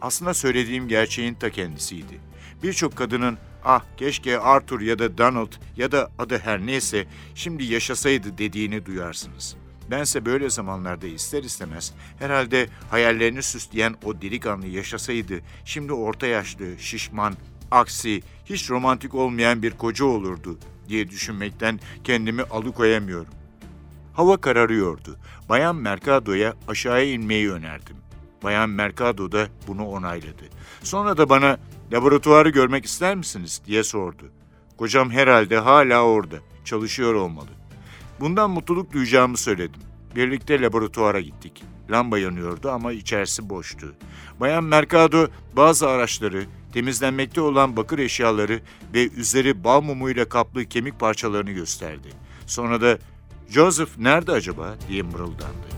Aslında 0.00 0.34
söylediğim 0.34 0.88
gerçeğin 0.88 1.34
ta 1.34 1.50
kendisiydi. 1.50 2.20
Birçok 2.62 2.96
kadının 2.96 3.38
ah 3.66 3.82
keşke 3.96 4.38
Arthur 4.38 4.80
ya 4.80 4.98
da 4.98 5.18
Donald 5.18 5.52
ya 5.76 5.92
da 5.92 6.10
adı 6.18 6.38
her 6.38 6.66
neyse 6.66 7.06
şimdi 7.34 7.64
yaşasaydı 7.64 8.38
dediğini 8.38 8.86
duyarsınız. 8.86 9.56
Bense 9.90 10.26
böyle 10.26 10.50
zamanlarda 10.50 11.06
ister 11.06 11.42
istemez 11.42 11.92
herhalde 12.18 12.68
hayallerini 12.90 13.42
süsleyen 13.42 13.94
o 14.04 14.20
delikanlı 14.22 14.66
yaşasaydı 14.66 15.40
şimdi 15.64 15.92
orta 15.92 16.26
yaşlı, 16.26 16.78
şişman, 16.78 17.34
aksi, 17.70 18.22
hiç 18.44 18.70
romantik 18.70 19.14
olmayan 19.14 19.62
bir 19.62 19.70
koca 19.70 20.04
olurdu 20.04 20.58
diye 20.88 21.10
düşünmekten 21.10 21.80
kendimi 22.04 22.42
alıkoyamıyorum. 22.42 23.32
Hava 24.12 24.36
kararıyordu. 24.36 25.18
Bayan 25.48 25.76
Mercado'ya 25.76 26.54
aşağıya 26.68 27.12
inmeyi 27.12 27.52
önerdim. 27.52 27.96
Bayan 28.42 28.70
Mercado 28.70 29.32
da 29.32 29.48
bunu 29.66 29.86
onayladı. 29.88 30.44
Sonra 30.82 31.16
da 31.16 31.28
bana 31.28 31.58
laboratuvarı 31.92 32.48
görmek 32.48 32.84
ister 32.84 33.14
misiniz 33.14 33.62
diye 33.66 33.84
sordu. 33.84 34.24
Kocam 34.76 35.10
herhalde 35.10 35.58
hala 35.58 36.02
orada, 36.02 36.36
çalışıyor 36.64 37.14
olmalı. 37.14 37.48
Bundan 38.20 38.50
mutluluk 38.50 38.92
duyacağımı 38.92 39.36
söyledim. 39.36 39.80
Birlikte 40.16 40.60
laboratuvara 40.60 41.20
gittik. 41.20 41.64
Lamba 41.90 42.18
yanıyordu 42.18 42.70
ama 42.70 42.92
içerisi 42.92 43.48
boştu. 43.48 43.94
Bayan 44.40 44.64
Mercado 44.64 45.26
bazı 45.56 45.88
araçları, 45.88 46.44
temizlenmekte 46.72 47.40
olan 47.40 47.76
bakır 47.76 47.98
eşyaları 47.98 48.60
ve 48.94 49.08
üzeri 49.08 49.64
bal 49.64 49.82
mumuyla 49.82 50.28
kaplı 50.28 50.64
kemik 50.64 51.00
parçalarını 51.00 51.50
gösterdi. 51.50 52.08
Sonra 52.46 52.80
da 52.80 52.98
Joseph 53.48 53.98
nerede 53.98 54.32
acaba 54.32 54.74
diye 54.88 55.02
mırıldandı. 55.02 55.75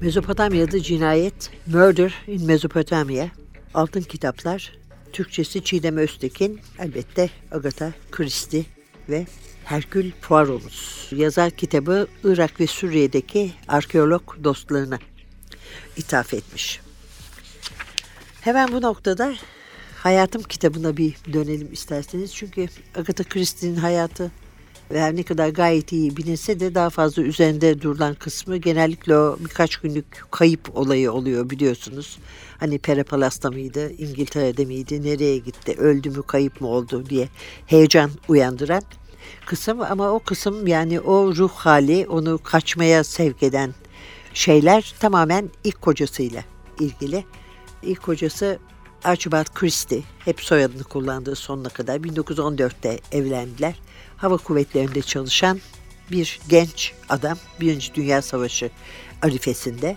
Mezopotamya'da 0.00 0.82
cinayet, 0.82 1.50
Murder 1.66 2.14
in 2.26 2.46
Mesopotamia, 2.46 3.26
Altın 3.74 4.00
Kitaplar, 4.00 4.72
Türkçesi 5.12 5.64
Çiğdem 5.64 5.96
Öztekin, 5.96 6.60
elbette 6.78 7.30
Agatha 7.52 7.92
Christie 8.10 8.64
ve 9.08 9.26
Herkül 9.64 10.12
Poirot'umuz. 10.22 11.08
Yazar 11.12 11.50
kitabı 11.50 12.06
Irak 12.24 12.60
ve 12.60 12.66
Suriye'deki 12.66 13.52
arkeolog 13.68 14.44
dostlarına 14.44 14.98
ithaf 15.96 16.34
etmiş. 16.34 16.80
Hemen 18.40 18.72
bu 18.72 18.82
noktada 18.82 19.34
Hayatım 20.04 20.42
kitabına 20.42 20.96
bir 20.96 21.14
dönelim 21.32 21.72
isterseniz. 21.72 22.34
Çünkü 22.34 22.68
Agatha 22.94 23.24
Christie'nin 23.24 23.76
hayatı 23.76 24.30
her 24.92 25.16
ne 25.16 25.22
kadar 25.22 25.48
gayet 25.48 25.92
iyi 25.92 26.16
bilinse 26.16 26.60
de 26.60 26.74
daha 26.74 26.90
fazla 26.90 27.22
üzerinde 27.22 27.80
durulan 27.80 28.14
kısmı 28.14 28.56
genellikle 28.56 29.16
o 29.16 29.36
birkaç 29.40 29.76
günlük 29.76 30.24
kayıp 30.30 30.76
olayı 30.76 31.12
oluyor 31.12 31.50
biliyorsunuz. 31.50 32.18
Hani 32.58 32.78
Perapalas'ta 32.78 33.50
mıydı, 33.50 33.92
İngiltere'de 33.98 34.64
miydi, 34.64 35.02
nereye 35.02 35.38
gitti, 35.38 35.74
öldü 35.78 36.10
mü, 36.10 36.22
kayıp 36.22 36.60
mı 36.60 36.68
oldu 36.68 37.06
diye 37.10 37.28
heyecan 37.66 38.10
uyandıran 38.28 38.82
kısım. 39.46 39.80
Ama 39.80 40.10
o 40.10 40.18
kısım 40.18 40.66
yani 40.66 41.00
o 41.00 41.34
ruh 41.34 41.52
hali 41.52 42.06
onu 42.08 42.38
kaçmaya 42.38 43.04
sevk 43.04 43.42
eden 43.42 43.74
şeyler 44.34 44.94
tamamen 45.00 45.50
ilk 45.64 45.82
kocasıyla 45.82 46.44
ilgili. 46.80 47.24
İlk 47.82 48.02
kocası 48.02 48.58
Archibald 49.04 49.54
Christie 49.54 50.02
hep 50.18 50.40
soyadını 50.40 50.84
kullandığı 50.84 51.36
sonuna 51.36 51.68
kadar 51.68 51.96
1914'te 51.96 52.98
evlendiler. 53.12 53.74
Hava 54.16 54.36
kuvvetlerinde 54.36 55.02
çalışan 55.02 55.60
bir 56.10 56.40
genç 56.48 56.92
adam 57.08 57.38
Birinci 57.60 57.94
Dünya 57.94 58.22
Savaşı 58.22 58.70
arifesinde. 59.22 59.96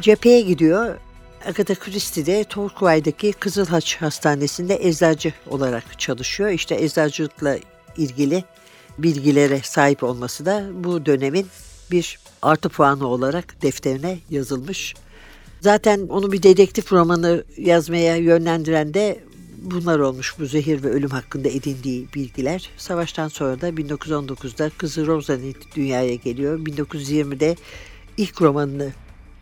Cepheye 0.00 0.40
gidiyor. 0.40 0.98
Agatha 1.46 1.74
Christie 1.74 2.26
de 2.26 2.44
Torquay'daki 2.44 3.32
Kızıl 3.32 3.66
Haç 3.66 3.96
Hastanesi'nde 3.96 4.78
eczacı 4.82 5.32
olarak 5.46 6.00
çalışıyor. 6.00 6.50
İşte 6.50 6.74
eczacılıkla 6.74 7.58
ilgili 7.96 8.44
bilgilere 8.98 9.60
sahip 9.62 10.02
olması 10.02 10.46
da 10.46 10.64
bu 10.74 11.06
dönemin 11.06 11.46
bir 11.90 12.18
artı 12.42 12.68
puanı 12.68 13.06
olarak 13.06 13.62
defterine 13.62 14.18
yazılmış. 14.30 14.94
Zaten 15.60 16.06
onu 16.08 16.32
bir 16.32 16.42
dedektif 16.42 16.92
romanı 16.92 17.44
yazmaya 17.56 18.16
yönlendiren 18.16 18.94
de 18.94 19.20
bunlar 19.62 19.98
olmuş 19.98 20.34
bu 20.38 20.46
zehir 20.46 20.82
ve 20.82 20.88
ölüm 20.88 21.10
hakkında 21.10 21.48
edindiği 21.48 22.08
bilgiler. 22.14 22.70
Savaştan 22.76 23.28
sonra 23.28 23.60
da 23.60 23.68
1919'da 23.68 24.70
kızı 24.70 25.06
Rosalind 25.06 25.54
dünyaya 25.76 26.14
geliyor. 26.14 26.58
1920'de 26.58 27.56
ilk 28.16 28.42
romanını 28.42 28.92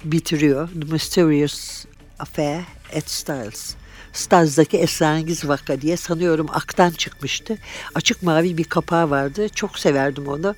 bitiriyor. 0.04 0.68
The 0.68 0.92
Mysterious 0.92 1.84
Affair 2.18 2.60
at 2.96 3.10
Styles. 3.10 3.74
Staz'daki 4.12 4.78
esrarengiz 4.78 5.48
vaka 5.48 5.80
diye 5.80 5.96
sanıyorum 5.96 6.46
aktan 6.50 6.90
çıkmıştı. 6.90 7.58
Açık 7.94 8.22
mavi 8.22 8.56
bir 8.56 8.64
kapağı 8.64 9.10
vardı. 9.10 9.48
Çok 9.48 9.78
severdim 9.78 10.28
onu. 10.28 10.54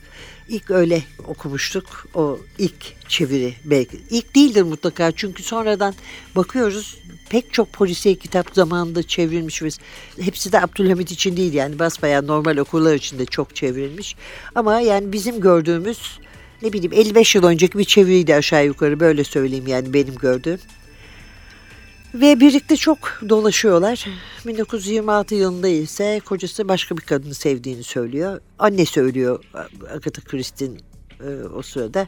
İlk 0.48 0.70
öyle 0.70 1.02
okumuştuk. 1.26 2.06
O 2.14 2.38
ilk 2.58 3.08
çeviri 3.08 3.54
belki. 3.64 3.98
İlk 4.10 4.34
değildir 4.36 4.62
mutlaka 4.62 5.12
çünkü 5.12 5.42
sonradan 5.42 5.94
bakıyoruz 6.36 6.98
pek 7.30 7.52
çok 7.52 7.72
polisiye 7.72 8.14
kitap 8.14 8.54
zamanında 8.54 9.02
çevrilmiş 9.02 9.62
ve 9.62 9.68
hepsi 10.20 10.52
de 10.52 10.60
Abdülhamit 10.60 11.10
için 11.10 11.36
değil 11.36 11.52
yani 11.52 11.78
basbayağı 11.78 12.26
normal 12.26 12.56
okurlar 12.56 12.94
için 12.94 13.18
de 13.18 13.26
çok 13.26 13.56
çevrilmiş. 13.56 14.16
Ama 14.54 14.80
yani 14.80 15.12
bizim 15.12 15.40
gördüğümüz 15.40 16.18
ne 16.62 16.72
bileyim 16.72 16.92
55 16.92 17.34
yıl 17.34 17.44
önceki 17.44 17.78
bir 17.78 17.84
çeviriydi 17.84 18.34
aşağı 18.34 18.66
yukarı 18.66 19.00
böyle 19.00 19.24
söyleyeyim 19.24 19.66
yani 19.66 19.94
benim 19.94 20.14
gördüğüm. 20.14 20.58
Ve 22.20 22.40
birlikte 22.40 22.76
çok 22.76 22.98
dolaşıyorlar. 23.28 24.06
1926 24.46 25.34
yılında 25.34 25.68
ise 25.68 26.20
kocası 26.24 26.68
başka 26.68 26.96
bir 26.96 27.02
kadını 27.02 27.34
sevdiğini 27.34 27.82
söylüyor. 27.82 28.40
Anne 28.58 28.86
söylüyor 28.86 29.44
Agatha 29.90 30.22
Christie'nin 30.22 30.80
e, 31.20 31.44
o 31.44 31.62
sırada. 31.62 32.06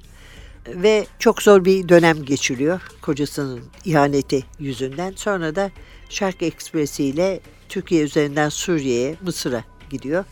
Ve 0.66 1.06
çok 1.18 1.42
zor 1.42 1.64
bir 1.64 1.88
dönem 1.88 2.24
geçiriyor 2.24 2.80
kocasının 3.02 3.60
ihaneti 3.84 4.44
yüzünden. 4.58 5.12
Sonra 5.16 5.56
da 5.56 5.70
Şark 6.08 6.42
Ekspresi 6.42 7.04
ile 7.04 7.40
Türkiye 7.68 8.02
üzerinden 8.02 8.48
Suriye'ye, 8.48 9.16
Mısır'a 9.22 9.64
gidiyor. 9.90 10.24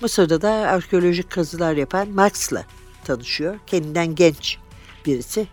Mısır'da 0.00 0.42
da 0.42 0.50
arkeolojik 0.50 1.30
kazılar 1.30 1.76
yapan 1.76 2.08
Max'la 2.08 2.64
tanışıyor. 3.04 3.58
Kendinden 3.66 4.14
genç 4.14 4.58
birisi 5.06 5.46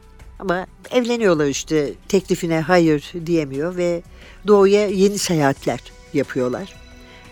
Ama 0.43 0.67
evleniyorlar 0.91 1.45
işte 1.45 1.93
teklifine 2.08 2.62
hayır 2.62 3.12
diyemiyor 3.25 3.77
ve 3.77 4.03
doğuya 4.47 4.88
yeni 4.88 5.17
seyahatler 5.17 5.79
yapıyorlar. 6.13 6.75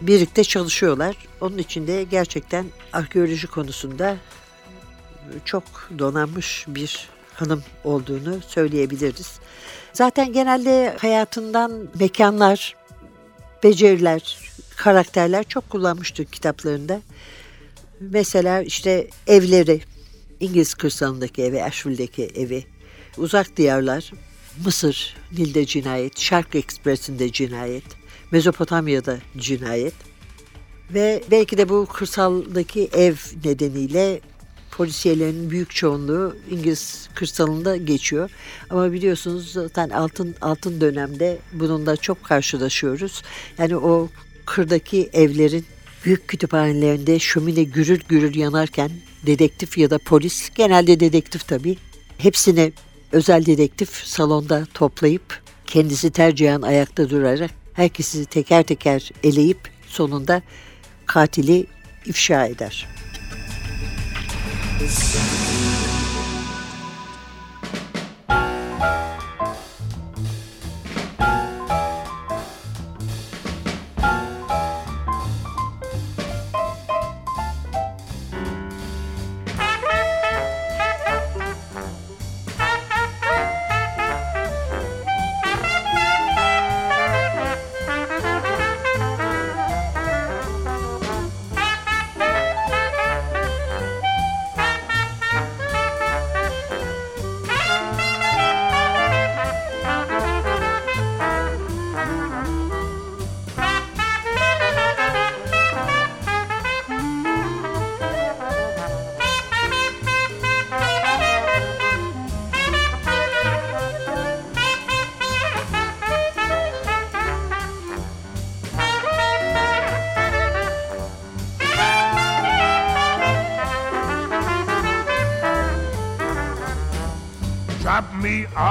Birlikte 0.02 0.44
çalışıyorlar. 0.44 1.16
Onun 1.42 1.58
için 1.58 1.88
de 1.88 2.04
gerçekten 2.04 2.66
arkeoloji 2.94 3.48
konusunda 3.48 4.18
çok 5.46 5.64
donanmış 6.00 6.66
bir 6.68 7.10
hanım 7.34 7.64
olduğunu 7.84 8.42
söyleyebiliriz. 8.48 9.40
Zaten 9.94 10.34
genelde 10.34 10.96
hayatından 11.00 11.88
mekanlar, 12.00 12.76
beceriler, 13.64 14.38
karakterler 14.76 15.44
çok 15.44 15.70
kullanmıştır 15.70 16.26
kitaplarında. 16.26 17.02
Mesela 18.00 18.62
işte 18.62 19.08
evleri, 19.28 19.82
İngiliz 20.40 20.74
kırsalındaki 20.74 21.44
evi, 21.44 21.64
Asheville'deki 21.64 22.26
evi, 22.26 22.66
uzak 23.18 23.58
diyarlar, 23.58 24.12
Mısır, 24.66 25.16
Nil'de 25.32 25.66
cinayet, 25.66 26.20
Şark 26.20 26.56
Ekspresi'nde 26.56 27.32
cinayet, 27.32 27.84
Mezopotamya'da 28.32 29.18
cinayet 29.38 29.94
ve 30.94 31.24
belki 31.32 31.58
de 31.58 31.70
bu 31.70 31.86
kırsaldaki 31.94 32.90
ev 32.94 33.16
nedeniyle 33.46 34.22
polisiyelerin 34.72 35.50
büyük 35.50 35.76
çoğunluğu 35.76 36.36
İngiliz 36.50 37.10
kırsalında 37.16 37.78
geçiyor. 37.78 38.32
Ama 38.70 38.92
biliyorsunuz 38.92 39.52
zaten 39.52 39.90
altın 39.90 40.36
altın 40.42 40.82
dönemde 40.82 41.38
bununla 41.54 41.98
çok 41.98 42.24
karşılaşıyoruz. 42.24 43.22
Yani 43.58 43.78
o 43.78 44.10
kırdaki 44.46 45.10
evlerin 45.14 45.66
büyük 46.06 46.28
kütüphanelerinde 46.28 47.20
şömine 47.20 47.64
gürül 47.64 48.00
gürül 48.10 48.36
yanarken 48.36 48.92
dedektif 49.26 49.78
ya 49.78 49.90
da 49.90 49.98
polis, 49.98 50.50
genelde 50.56 51.00
dedektif 51.00 51.48
tabii, 51.48 51.78
hepsini 52.18 52.74
özel 53.12 53.46
dedektif 53.46 53.90
salonda 53.90 54.68
toplayıp 54.74 55.42
kendisi 55.66 56.12
tercihen 56.12 56.62
ayakta 56.62 57.10
durarak 57.10 57.52
herkesi 57.74 58.26
teker 58.26 58.64
teker 58.64 59.12
eleyip 59.24 59.70
sonunda 59.88 60.42
katili 61.06 61.66
ifşa 62.06 62.46
eder. 62.46 62.88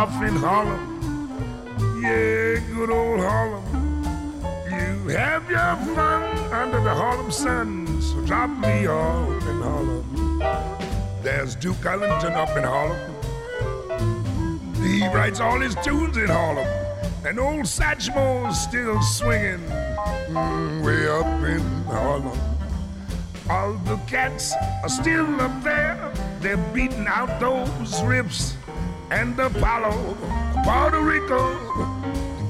Off 0.00 0.22
in 0.22 0.34
Harlem. 0.36 0.82
Yeah, 2.00 2.58
good 2.72 2.88
old 2.88 3.20
Harlem. 3.20 3.62
You 4.64 5.08
have 5.14 5.50
your 5.50 5.76
fun 5.94 6.24
under 6.50 6.80
the 6.80 6.94
Harlem 6.94 7.30
sun. 7.30 8.00
So 8.00 8.18
drop 8.24 8.48
me 8.48 8.86
off 8.86 9.46
in 9.46 9.60
Harlem. 9.60 10.42
There's 11.22 11.54
Duke 11.54 11.84
Ellington 11.84 12.32
up 12.32 12.56
in 12.56 12.64
Harlem. 12.64 12.98
He 14.76 15.06
writes 15.08 15.38
all 15.38 15.60
his 15.60 15.74
tunes 15.84 16.16
in 16.16 16.28
Harlem. 16.28 16.66
And 17.26 17.38
old 17.38 17.66
Satchmo's 17.66 18.58
still 18.58 19.02
swinging 19.02 19.60
mm, 20.30 20.82
way 20.82 21.08
up 21.08 21.44
in 21.44 21.60
Harlem. 21.84 22.40
All 23.50 23.74
the 23.84 23.98
cats 24.06 24.54
are 24.82 24.88
still 24.88 25.38
up 25.42 25.62
there. 25.62 26.10
They're 26.40 26.64
beating 26.72 27.06
out 27.06 27.38
those 27.38 28.00
riffs 28.00 28.54
and 29.10 29.38
Apollo, 29.38 30.16
Puerto 30.64 31.00
Rico, 31.00 31.56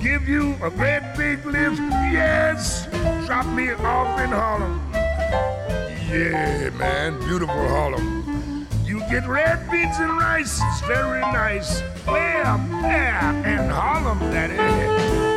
give 0.00 0.28
you 0.28 0.54
a 0.62 0.70
great 0.70 1.02
big 1.16 1.44
lift. 1.46 1.80
Yes, 2.12 2.86
drop 3.26 3.46
me 3.46 3.70
off 3.70 4.20
in 4.20 4.30
Harlem. 4.30 4.80
Yeah, 6.10 6.70
man, 6.70 7.18
beautiful 7.20 7.68
Harlem. 7.68 8.66
You 8.84 9.00
get 9.10 9.26
red 9.28 9.70
beans 9.70 9.96
and 9.98 10.12
rice, 10.18 10.60
it's 10.62 10.80
very 10.86 11.20
nice. 11.20 11.82
Up 12.06 12.60
there 12.82 13.30
in 13.46 13.70
Harlem, 13.70 14.18
that 14.32 14.50
is. 14.50 15.29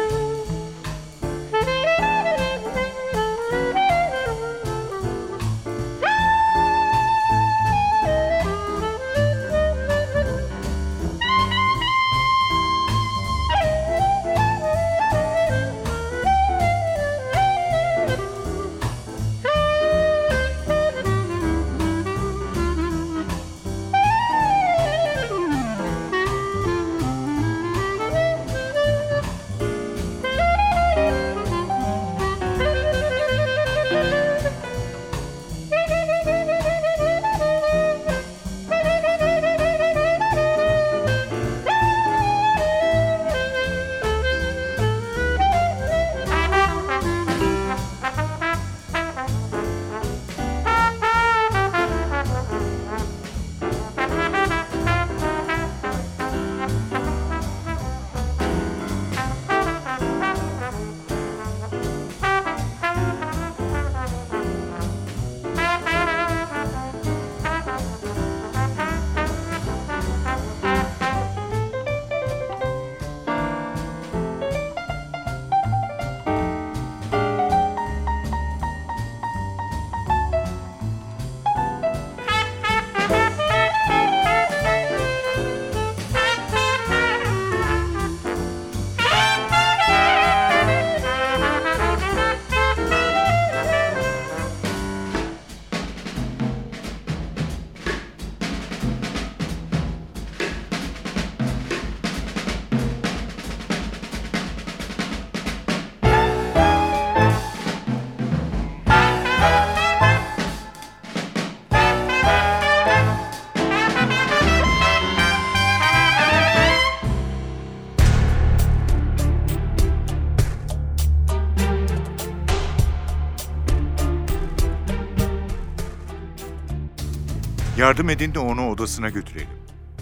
Yardım 127.93 128.09
edin 128.09 128.33
de 128.33 128.39
onu 128.39 128.69
odasına 128.69 129.09
götürelim. 129.09 129.47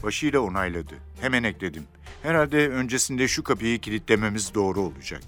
Başıyla 0.03 0.39
onayladı. 0.39 0.93
Hemen 1.21 1.43
ekledim. 1.43 1.83
Herhalde 2.23 2.69
öncesinde 2.69 3.27
şu 3.27 3.43
kapıyı 3.43 3.79
kilitlememiz 3.79 4.53
doğru 4.53 4.81
olacak. 4.81 5.21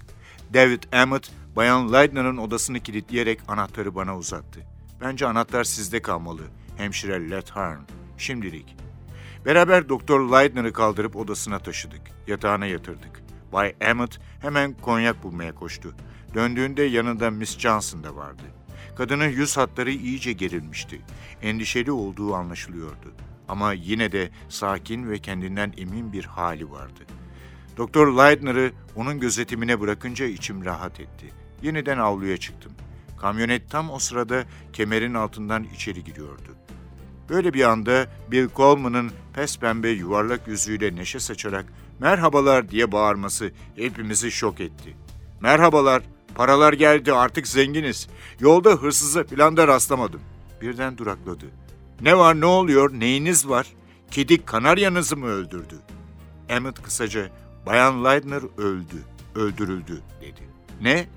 David 0.53 0.83
Emmett, 0.91 1.31
Bayan 1.55 1.93
Leitner'ın 1.93 2.37
odasını 2.37 2.79
kilitleyerek 2.79 3.39
anahtarı 3.47 3.95
bana 3.95 4.17
uzattı. 4.17 4.59
Bence 5.01 5.27
anahtar 5.27 5.63
sizde 5.63 6.01
kalmalı. 6.01 6.41
Hemşire 6.77 7.29
Letharn. 7.29 7.79
Şimdilik. 8.17 8.75
Beraber 9.45 9.89
Doktor 9.89 10.31
Leitner'ı 10.31 10.73
kaldırıp 10.73 11.15
odasına 11.15 11.59
taşıdık. 11.59 12.01
Yatağına 12.27 12.65
yatırdık. 12.65 13.23
Bay 13.53 13.75
Emmett 13.81 14.19
hemen 14.41 14.73
konyak 14.73 15.23
bulmaya 15.23 15.55
koştu. 15.55 15.95
Döndüğünde 16.33 16.83
yanında 16.83 17.31
Miss 17.31 17.59
Johnson 17.59 18.03
da 18.03 18.15
vardı. 18.15 18.43
Kadının 18.95 19.29
yüz 19.29 19.57
hatları 19.57 19.91
iyice 19.91 20.33
gerilmişti. 20.33 21.01
Endişeli 21.41 21.91
olduğu 21.91 22.35
anlaşılıyordu. 22.35 23.13
Ama 23.47 23.73
yine 23.73 24.11
de 24.11 24.29
sakin 24.49 25.09
ve 25.09 25.19
kendinden 25.19 25.73
emin 25.77 26.13
bir 26.13 26.25
hali 26.25 26.71
vardı. 26.71 27.05
Doktor 27.77 28.07
Leitner'ı 28.07 28.71
onun 28.95 29.19
gözetimine 29.19 29.79
bırakınca 29.79 30.25
içim 30.25 30.65
rahat 30.65 30.99
etti. 30.99 31.33
Yeniden 31.61 31.97
avluya 31.97 32.37
çıktım. 32.37 32.71
Kamyonet 33.21 33.69
tam 33.69 33.91
o 33.91 33.99
sırada 33.99 34.43
kemerin 34.73 35.13
altından 35.13 35.63
içeri 35.63 36.03
giriyordu. 36.03 36.55
Böyle 37.29 37.53
bir 37.53 37.63
anda 37.63 38.07
Bill 38.31 38.49
Coleman'ın 38.55 39.11
pes 39.33 39.59
pembe 39.59 39.89
yuvarlak 39.89 40.47
yüzüyle 40.47 40.95
neşe 40.95 41.19
saçarak 41.19 41.65
merhabalar 41.99 42.69
diye 42.69 42.91
bağırması 42.91 43.51
hepimizi 43.75 44.31
şok 44.31 44.61
etti. 44.61 44.95
Merhabalar, 45.41 46.03
paralar 46.35 46.73
geldi 46.73 47.13
artık 47.13 47.47
zenginiz. 47.47 48.07
Yolda 48.39 48.71
hırsıza 48.71 49.23
filan 49.23 49.57
da 49.57 49.67
rastlamadım. 49.67 50.21
Birden 50.61 50.97
durakladı. 50.97 51.45
Ne 52.01 52.17
var 52.17 52.41
ne 52.41 52.45
oluyor 52.45 52.91
neyiniz 52.99 53.49
var? 53.49 53.67
Kedi 54.11 54.45
kanaryanızı 54.45 55.17
mı 55.17 55.25
öldürdü? 55.25 55.75
Emmett 56.49 56.83
kısaca 56.83 57.29
Bayan 57.65 58.03
Leitner 58.03 58.43
öldü, 58.57 59.03
öldürüldü 59.35 60.01
dedi. 60.21 60.41
Ne? 60.81 61.07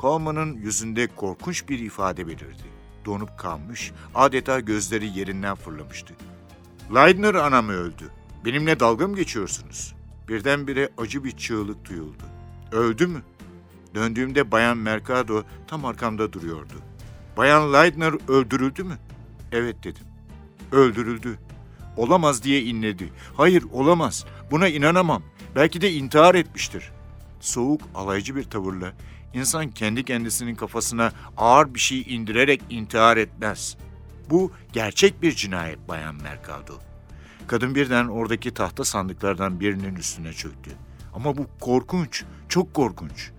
Coleman'ın 0.00 0.54
yüzünde 0.54 1.06
korkunç 1.06 1.68
bir 1.68 1.78
ifade 1.78 2.26
belirdi. 2.26 2.64
Donup 3.04 3.38
kalmış, 3.38 3.92
adeta 4.14 4.60
gözleri 4.60 5.18
yerinden 5.18 5.54
fırlamıştı. 5.54 6.14
Leitner 6.94 7.34
anamı 7.34 7.72
öldü. 7.72 8.10
Benimle 8.44 8.80
dalga 8.80 9.08
mı 9.08 9.16
geçiyorsunuz? 9.16 9.94
Birdenbire 10.28 10.88
acı 10.98 11.24
bir 11.24 11.36
çığlık 11.36 11.88
duyuldu. 11.88 12.22
Öldü 12.72 13.06
mü? 13.06 13.22
Döndüğümde 13.94 14.50
Bayan 14.50 14.78
Mercado 14.78 15.42
tam 15.66 15.84
arkamda 15.84 16.32
duruyordu. 16.32 16.74
Bayan 17.36 17.72
Leitner 17.72 18.30
öldürüldü 18.30 18.84
mü? 18.84 18.98
Evet 19.52 19.84
dedim. 19.84 20.04
Öldürüldü. 20.72 21.38
Olamaz 21.96 22.42
diye 22.42 22.62
inledi. 22.62 23.12
Hayır 23.36 23.64
olamaz. 23.72 24.24
Buna 24.50 24.68
inanamam. 24.68 25.22
Belki 25.56 25.80
de 25.80 25.92
intihar 25.92 26.34
etmiştir. 26.34 26.90
Soğuk, 27.40 27.80
alaycı 27.94 28.36
bir 28.36 28.44
tavırla 28.44 28.92
insan 29.34 29.70
kendi 29.70 30.04
kendisinin 30.04 30.54
kafasına 30.54 31.12
ağır 31.36 31.74
bir 31.74 31.80
şey 31.80 32.00
indirerek 32.00 32.62
intihar 32.70 33.16
etmez. 33.16 33.76
Bu 34.30 34.52
gerçek 34.72 35.22
bir 35.22 35.32
cinayet 35.32 35.88
Bayan 35.88 36.14
Mercado. 36.14 36.74
Kadın 37.46 37.74
birden 37.74 38.06
oradaki 38.08 38.54
tahta 38.54 38.84
sandıklardan 38.84 39.60
birinin 39.60 39.94
üstüne 39.94 40.32
çöktü. 40.32 40.70
Ama 41.14 41.36
bu 41.36 41.46
korkunç, 41.60 42.24
çok 42.48 42.74
korkunç. 42.74 43.30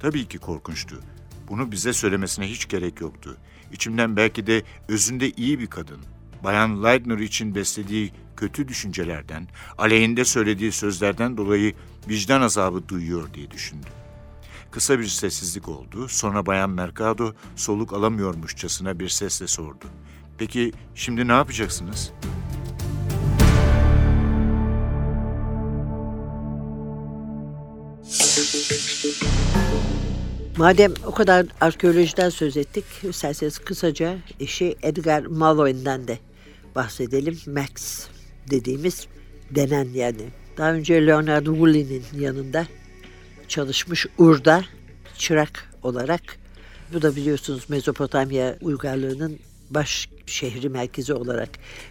Tabii 0.00 0.28
ki 0.28 0.38
korkunçtu. 0.38 1.00
Bunu 1.48 1.72
bize 1.72 1.92
söylemesine 1.92 2.50
hiç 2.50 2.68
gerek 2.68 3.00
yoktu. 3.00 3.36
İçimden 3.72 4.16
belki 4.16 4.46
de 4.46 4.62
özünde 4.88 5.30
iyi 5.30 5.58
bir 5.58 5.66
kadın. 5.66 6.00
Bayan 6.44 6.84
Leitner 6.84 7.18
için 7.18 7.54
beslediği 7.54 8.12
kötü 8.36 8.68
düşüncelerden, 8.68 9.48
aleyhinde 9.78 10.24
söylediği 10.24 10.72
sözlerden 10.72 11.36
dolayı 11.36 11.74
vicdan 12.08 12.40
azabı 12.40 12.88
duyuyor 12.88 13.34
diye 13.34 13.50
düşündüm. 13.50 13.90
Kısa 14.70 14.98
bir 14.98 15.06
sessizlik 15.06 15.68
oldu. 15.68 16.08
Sonra 16.08 16.46
Bayan 16.46 16.70
Mercado 16.70 17.34
soluk 17.56 17.92
alamıyormuşçasına 17.92 18.98
bir 19.00 19.08
sesle 19.08 19.46
sordu. 19.46 19.84
Peki 20.38 20.72
şimdi 20.94 21.28
ne 21.28 21.32
yapacaksınız? 21.32 22.12
Madem 30.56 30.94
o 31.06 31.10
kadar 31.10 31.46
arkeolojiden 31.60 32.30
söz 32.30 32.56
ettik, 32.56 32.84
isterseniz 33.02 33.58
kısaca 33.58 34.18
eşi 34.40 34.76
Edgar 34.82 35.22
Malloy'den 35.22 36.08
de 36.08 36.18
bahsedelim. 36.74 37.38
Max 37.46 38.06
dediğimiz 38.50 39.06
denen 39.50 39.88
yani. 39.94 40.22
Daha 40.58 40.72
önce 40.72 41.06
Leonard 41.06 41.46
Woolley'nin 41.46 42.02
yanında 42.20 42.66
çalışmış 43.48 44.06
Ur'da 44.18 44.64
çırak 45.18 45.72
olarak. 45.82 46.22
Bu 46.92 47.02
da 47.02 47.16
biliyorsunuz 47.16 47.64
Mezopotamya 47.68 48.56
uygarlığının 48.60 49.38
baş 49.70 50.08
şehri 50.26 50.68
merkezi 50.68 51.14
olarak 51.14 51.48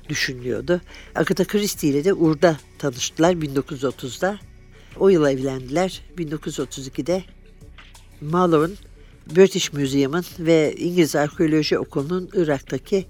düşünülüyordu. 0.09 0.81
Agatha 1.15 1.43
Christie 1.43 1.89
ile 1.89 2.03
de 2.03 2.13
Ur'da 2.13 2.57
tanıştılar 2.79 3.33
1930'da. 3.33 4.39
O 4.99 5.09
yıl 5.09 5.25
evlendiler. 5.27 6.01
1932'de 6.17 7.23
Marlowe'un 8.21 8.77
British 9.35 9.73
Museum'un 9.73 10.25
ve 10.39 10.75
İngiliz 10.75 11.15
Arkeoloji 11.15 11.79
Okulu'nun 11.79 12.29
Irak'taki 12.33 13.05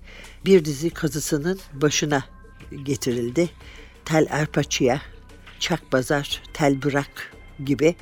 bir 0.45 0.65
dizi 0.65 0.89
kazısının 0.89 1.59
başına 1.73 2.23
getirildi. 2.83 3.49
Tel 4.05 4.27
Arpaçia, 4.31 5.01
Çak 5.59 5.91
Bazar, 5.91 6.43
Tel 6.53 6.81
Bırak 6.81 7.33
gibi. 7.65 7.95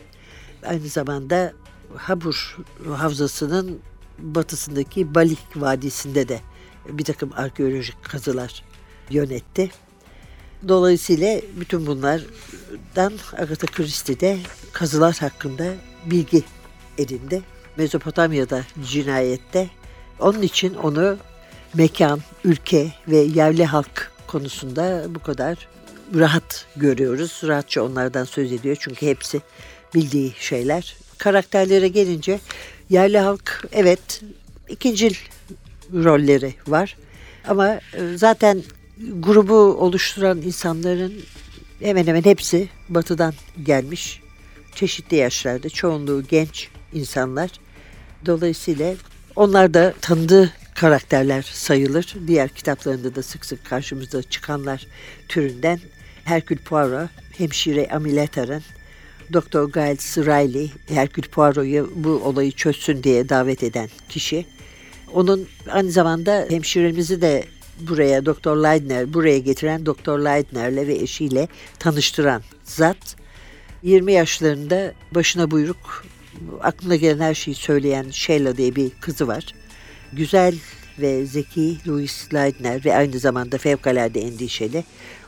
Aynı 0.65 0.87
zamanda 0.87 1.53
Habur 1.95 2.57
Havzası'nın 2.95 3.79
batısındaki 4.19 5.15
Balik 5.15 5.39
Vadisi'nde 5.55 6.27
de 6.27 6.39
bir 6.89 7.03
takım 7.03 7.29
arkeolojik 7.35 8.03
kazılar 8.03 8.63
yönetti. 9.09 9.71
Dolayısıyla 10.67 11.41
bütün 11.59 11.85
bunlardan 11.87 13.13
Agatha 13.37 13.67
Christie'de 13.67 14.39
kazılar 14.73 15.17
hakkında 15.17 15.73
bilgi 16.05 16.43
edindi. 16.97 17.41
Mezopotamya'da 17.77 18.63
cinayette. 18.85 19.69
Onun 20.19 20.41
için 20.41 20.73
onu 20.73 21.17
mekan, 21.73 22.19
ülke 22.43 22.91
ve 23.07 23.17
yerli 23.17 23.65
halk 23.65 24.11
konusunda 24.27 25.05
bu 25.09 25.19
kadar 25.19 25.67
rahat 26.15 26.65
görüyoruz. 26.75 27.41
Rahatça 27.43 27.83
onlardan 27.83 28.23
söz 28.23 28.51
ediyor 28.51 28.77
çünkü 28.79 29.07
hepsi 29.07 29.41
bildiği 29.95 30.33
şeyler. 30.39 30.95
Karakterlere 31.17 31.87
gelince 31.87 32.39
yerli 32.89 33.17
halk 33.17 33.67
evet 33.71 34.21
ikincil 34.69 35.15
rolleri 35.93 36.53
var. 36.67 36.97
Ama 37.47 37.67
e, 37.67 37.79
zaten 38.15 38.63
grubu 39.19 39.55
oluşturan 39.55 40.41
insanların 40.41 41.13
hemen 41.79 42.07
hemen 42.07 42.23
hepsi 42.23 42.69
batıdan 42.89 43.33
gelmiş. 43.63 44.21
Çeşitli 44.75 45.17
yaşlarda 45.17 45.69
çoğunluğu 45.69 46.23
genç 46.29 46.69
insanlar. 46.93 47.51
Dolayısıyla 48.25 48.95
onlar 49.35 49.73
da 49.73 49.93
tanıdığı 50.01 50.53
karakterler 50.75 51.41
sayılır. 51.41 52.15
Diğer 52.27 52.49
kitaplarında 52.49 53.15
da 53.15 53.23
sık 53.23 53.45
sık 53.45 53.65
karşımıza 53.65 54.23
çıkanlar 54.23 54.87
türünden 55.27 55.79
Hercule 56.23 56.59
Poirot, 56.59 57.09
hemşire 57.37 57.87
Amiletar'ın 57.87 58.63
Doktor 59.33 59.71
Giles 59.71 60.17
Riley, 60.17 60.71
Hercule 60.87 61.27
Poirot'u 61.27 61.91
bu 61.95 62.09
olayı 62.09 62.51
çözsün 62.51 63.03
diye 63.03 63.29
davet 63.29 63.63
eden 63.63 63.89
kişi. 64.09 64.45
Onun 65.13 65.47
aynı 65.69 65.91
zamanda 65.91 66.45
hemşiremizi 66.49 67.21
de 67.21 67.43
buraya 67.79 68.25
Doktor 68.25 68.57
Leidner, 68.57 69.13
buraya 69.13 69.39
getiren 69.39 69.85
Doktor 69.85 70.19
Leidner'le 70.19 70.87
ve 70.87 70.93
eşiyle 70.93 71.47
tanıştıran 71.79 72.41
zat. 72.63 73.15
20 73.83 74.13
yaşlarında 74.13 74.93
başına 75.11 75.51
buyruk, 75.51 76.05
aklına 76.61 76.95
gelen 76.95 77.19
her 77.19 77.33
şeyi 77.33 77.55
söyleyen 77.55 78.09
Sheila 78.11 78.57
diye 78.57 78.75
bir 78.75 78.89
kızı 78.89 79.27
var. 79.27 79.45
Güzel 80.13 80.55
ve 80.99 81.25
zeki 81.25 81.77
Louis 81.87 82.33
Leidner 82.33 82.85
ve 82.85 82.95
aynı 82.95 83.19
zamanda 83.19 83.57
fevkalade 83.57 84.21
endişeli. 84.21 84.83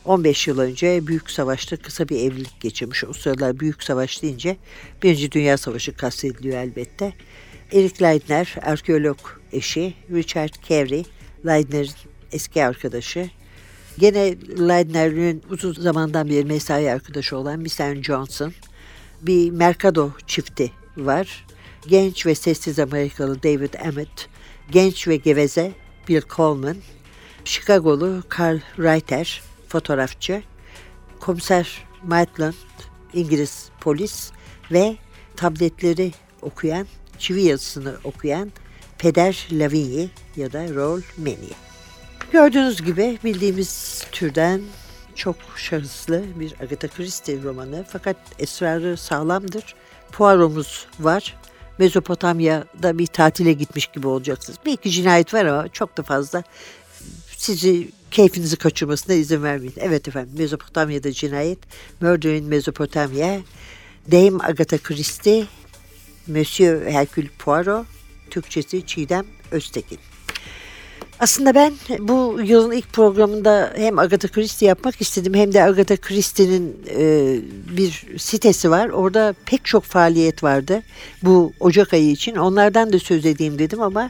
15 0.06 0.48
yıl 0.48 0.60
önce 0.60 1.08
Büyük 1.08 1.32
Savaş'ta 1.32 1.78
kısa 1.78 2.10
bir 2.10 2.20
evlilik 2.20 2.62
geçirmiş. 2.62 3.04
O 3.04 3.14
sıralar 3.14 3.60
Büyük 3.60 3.84
Savaş 3.84 4.22
deyince 4.22 4.58
Birinci 5.04 5.32
Dünya 5.32 5.58
Savaşı 5.58 5.96
kastediliyor 5.96 6.58
elbette. 6.58 7.14
Eric 7.72 8.04
Leidner, 8.04 8.56
arkeolog 8.62 9.18
eşi, 9.52 9.94
Richard 10.12 10.54
Carey, 10.70 11.04
Leidner'in 11.46 11.92
eski 12.32 12.66
arkadaşı. 12.66 13.30
Gene 13.98 14.36
Leidner'in 14.70 15.44
uzun 15.50 15.74
zamandan 15.74 16.30
beri 16.30 16.46
mesai 16.46 16.92
arkadaşı 16.92 17.38
olan 17.38 17.60
Miss 17.60 17.80
Johnson. 18.02 18.54
Bir 19.22 19.52
Mercado 19.52 20.12
çifti 20.28 20.72
var. 20.98 21.46
Genç 21.88 22.26
ve 22.26 22.36
sessiz 22.36 22.80
Amerikalı 22.80 23.44
David 23.44 23.74
Emmett, 23.74 24.30
genç 24.72 25.08
ve 25.08 25.16
geveze 25.16 25.72
Bill 26.08 26.22
Coleman 26.36 26.78
Chicago'lu 27.46 28.24
Carl 28.40 28.60
Reiter, 28.80 29.42
fotoğrafçı, 29.68 30.44
komiser 31.20 31.86
Maitland, 32.04 32.54
İngiliz 33.14 33.70
polis 33.82 34.32
ve 34.72 34.98
tabletleri 35.36 36.12
okuyan, 36.42 36.88
çivi 37.20 37.42
yazısını 37.42 37.96
okuyan 38.04 38.52
Peder 38.98 39.48
Lavigny 39.52 40.08
ya 40.36 40.54
da 40.54 40.74
Roll 40.76 41.02
Meni. 41.18 41.50
Gördüğünüz 42.32 42.82
gibi 42.82 43.20
bildiğimiz 43.24 44.04
türden 44.12 44.62
çok 45.16 45.36
şahıslı 45.56 46.24
bir 46.36 46.54
Agatha 46.62 46.88
Christie 46.88 47.44
romanı 47.44 47.86
fakat 47.90 48.18
esrarı 48.40 48.98
sağlamdır. 48.98 49.76
Poirot'umuz 50.18 50.88
var. 51.00 51.36
Mezopotamya'da 51.78 52.98
bir 52.98 53.08
tatile 53.08 53.54
gitmiş 53.54 53.88
gibi 53.88 54.08
olacaksınız. 54.08 54.60
Bir 54.66 54.72
iki 54.72 54.92
cinayet 54.92 55.34
var 55.34 55.46
ama 55.46 55.68
çok 55.68 55.98
da 55.98 56.04
fazla 56.04 56.44
sizi 57.38 57.90
keyfinizi 58.12 58.58
kaçırmasına 58.58 59.16
izin 59.16 59.44
vermeyin. 59.44 59.74
Evet 59.78 60.08
efendim 60.08 60.34
Mezopotamya'da 60.38 61.12
cinayet. 61.12 61.60
Murder 62.02 62.34
in 62.34 62.46
Mezopotamya. 62.46 63.42
Dame 64.12 64.44
Agatha 64.44 64.78
Christie. 64.78 65.46
Monsieur 66.28 66.92
Hercule 66.92 67.30
Poirot. 67.40 67.86
Türkçesi 68.30 68.86
Çiğdem 68.86 69.26
Öztekin. 69.52 70.00
Aslında 71.20 71.56
ben 71.56 71.74
bu 72.00 72.40
yılın 72.44 72.72
ilk 72.72 72.94
programında 72.94 73.74
hem 73.76 74.00
Agatha 74.00 74.28
Christie 74.28 74.68
yapmak 74.68 75.02
istedim 75.02 75.34
hem 75.34 75.54
de 75.54 75.64
Agatha 75.64 75.98
Christie'nin 75.98 76.78
e, 76.90 77.38
bir 77.78 78.06
sitesi 78.18 78.72
var. 78.72 78.90
Orada 78.90 79.34
pek 79.46 79.66
çok 79.66 79.84
faaliyet 79.84 80.44
vardı 80.44 80.82
bu 81.24 81.54
Ocak 81.60 81.94
ayı 81.94 82.12
için. 82.12 82.36
Onlardan 82.36 82.94
da 82.94 83.00
söz 83.00 83.26
edeyim 83.26 83.60
dedim 83.60 83.82
ama 83.82 84.10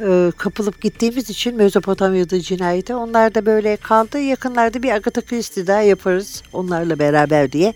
e, 0.00 0.32
kapılıp 0.36 0.82
gittiğimiz 0.82 1.30
için 1.30 1.56
Mezopotamya'da 1.56 2.40
cinayete 2.40 2.94
onlar 2.94 3.34
da 3.34 3.46
böyle 3.46 3.76
kaldı. 3.76 4.18
Yakınlarda 4.20 4.82
bir 4.82 4.90
Agatha 4.90 5.20
Christie 5.20 5.66
daha 5.66 5.80
yaparız 5.80 6.42
onlarla 6.52 6.98
beraber 6.98 7.52
diye 7.52 7.74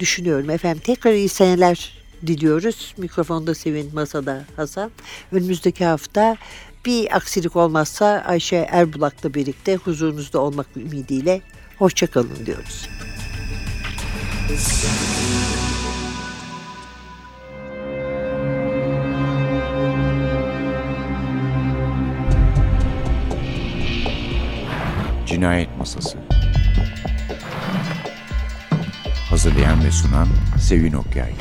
düşünüyorum. 0.00 0.50
Efendim 0.50 0.82
tekrar 0.84 1.12
iyi 1.12 1.28
seneler 1.28 2.04
diliyoruz. 2.26 2.94
Mikrofonda 2.96 3.54
Sevin, 3.54 3.90
masada 3.94 4.44
Hasan. 4.56 4.90
Önümüzdeki 5.32 5.84
hafta 5.84 6.36
bir 6.86 7.16
aksilik 7.16 7.56
olmazsa 7.56 8.24
Ayşe 8.26 8.68
Erbulak'la 8.70 9.34
birlikte 9.34 9.76
huzurunuzda 9.76 10.38
olmak 10.40 10.66
ümidiyle 10.76 11.40
hoşçakalın 11.78 12.46
diyoruz. 12.46 12.88
Cinayet 25.26 25.78
Masası 25.78 26.18
Hazırlayan 29.30 29.84
ve 29.84 29.90
sunan 29.90 30.28
Sevin 30.60 30.92
Okyay 30.92 31.32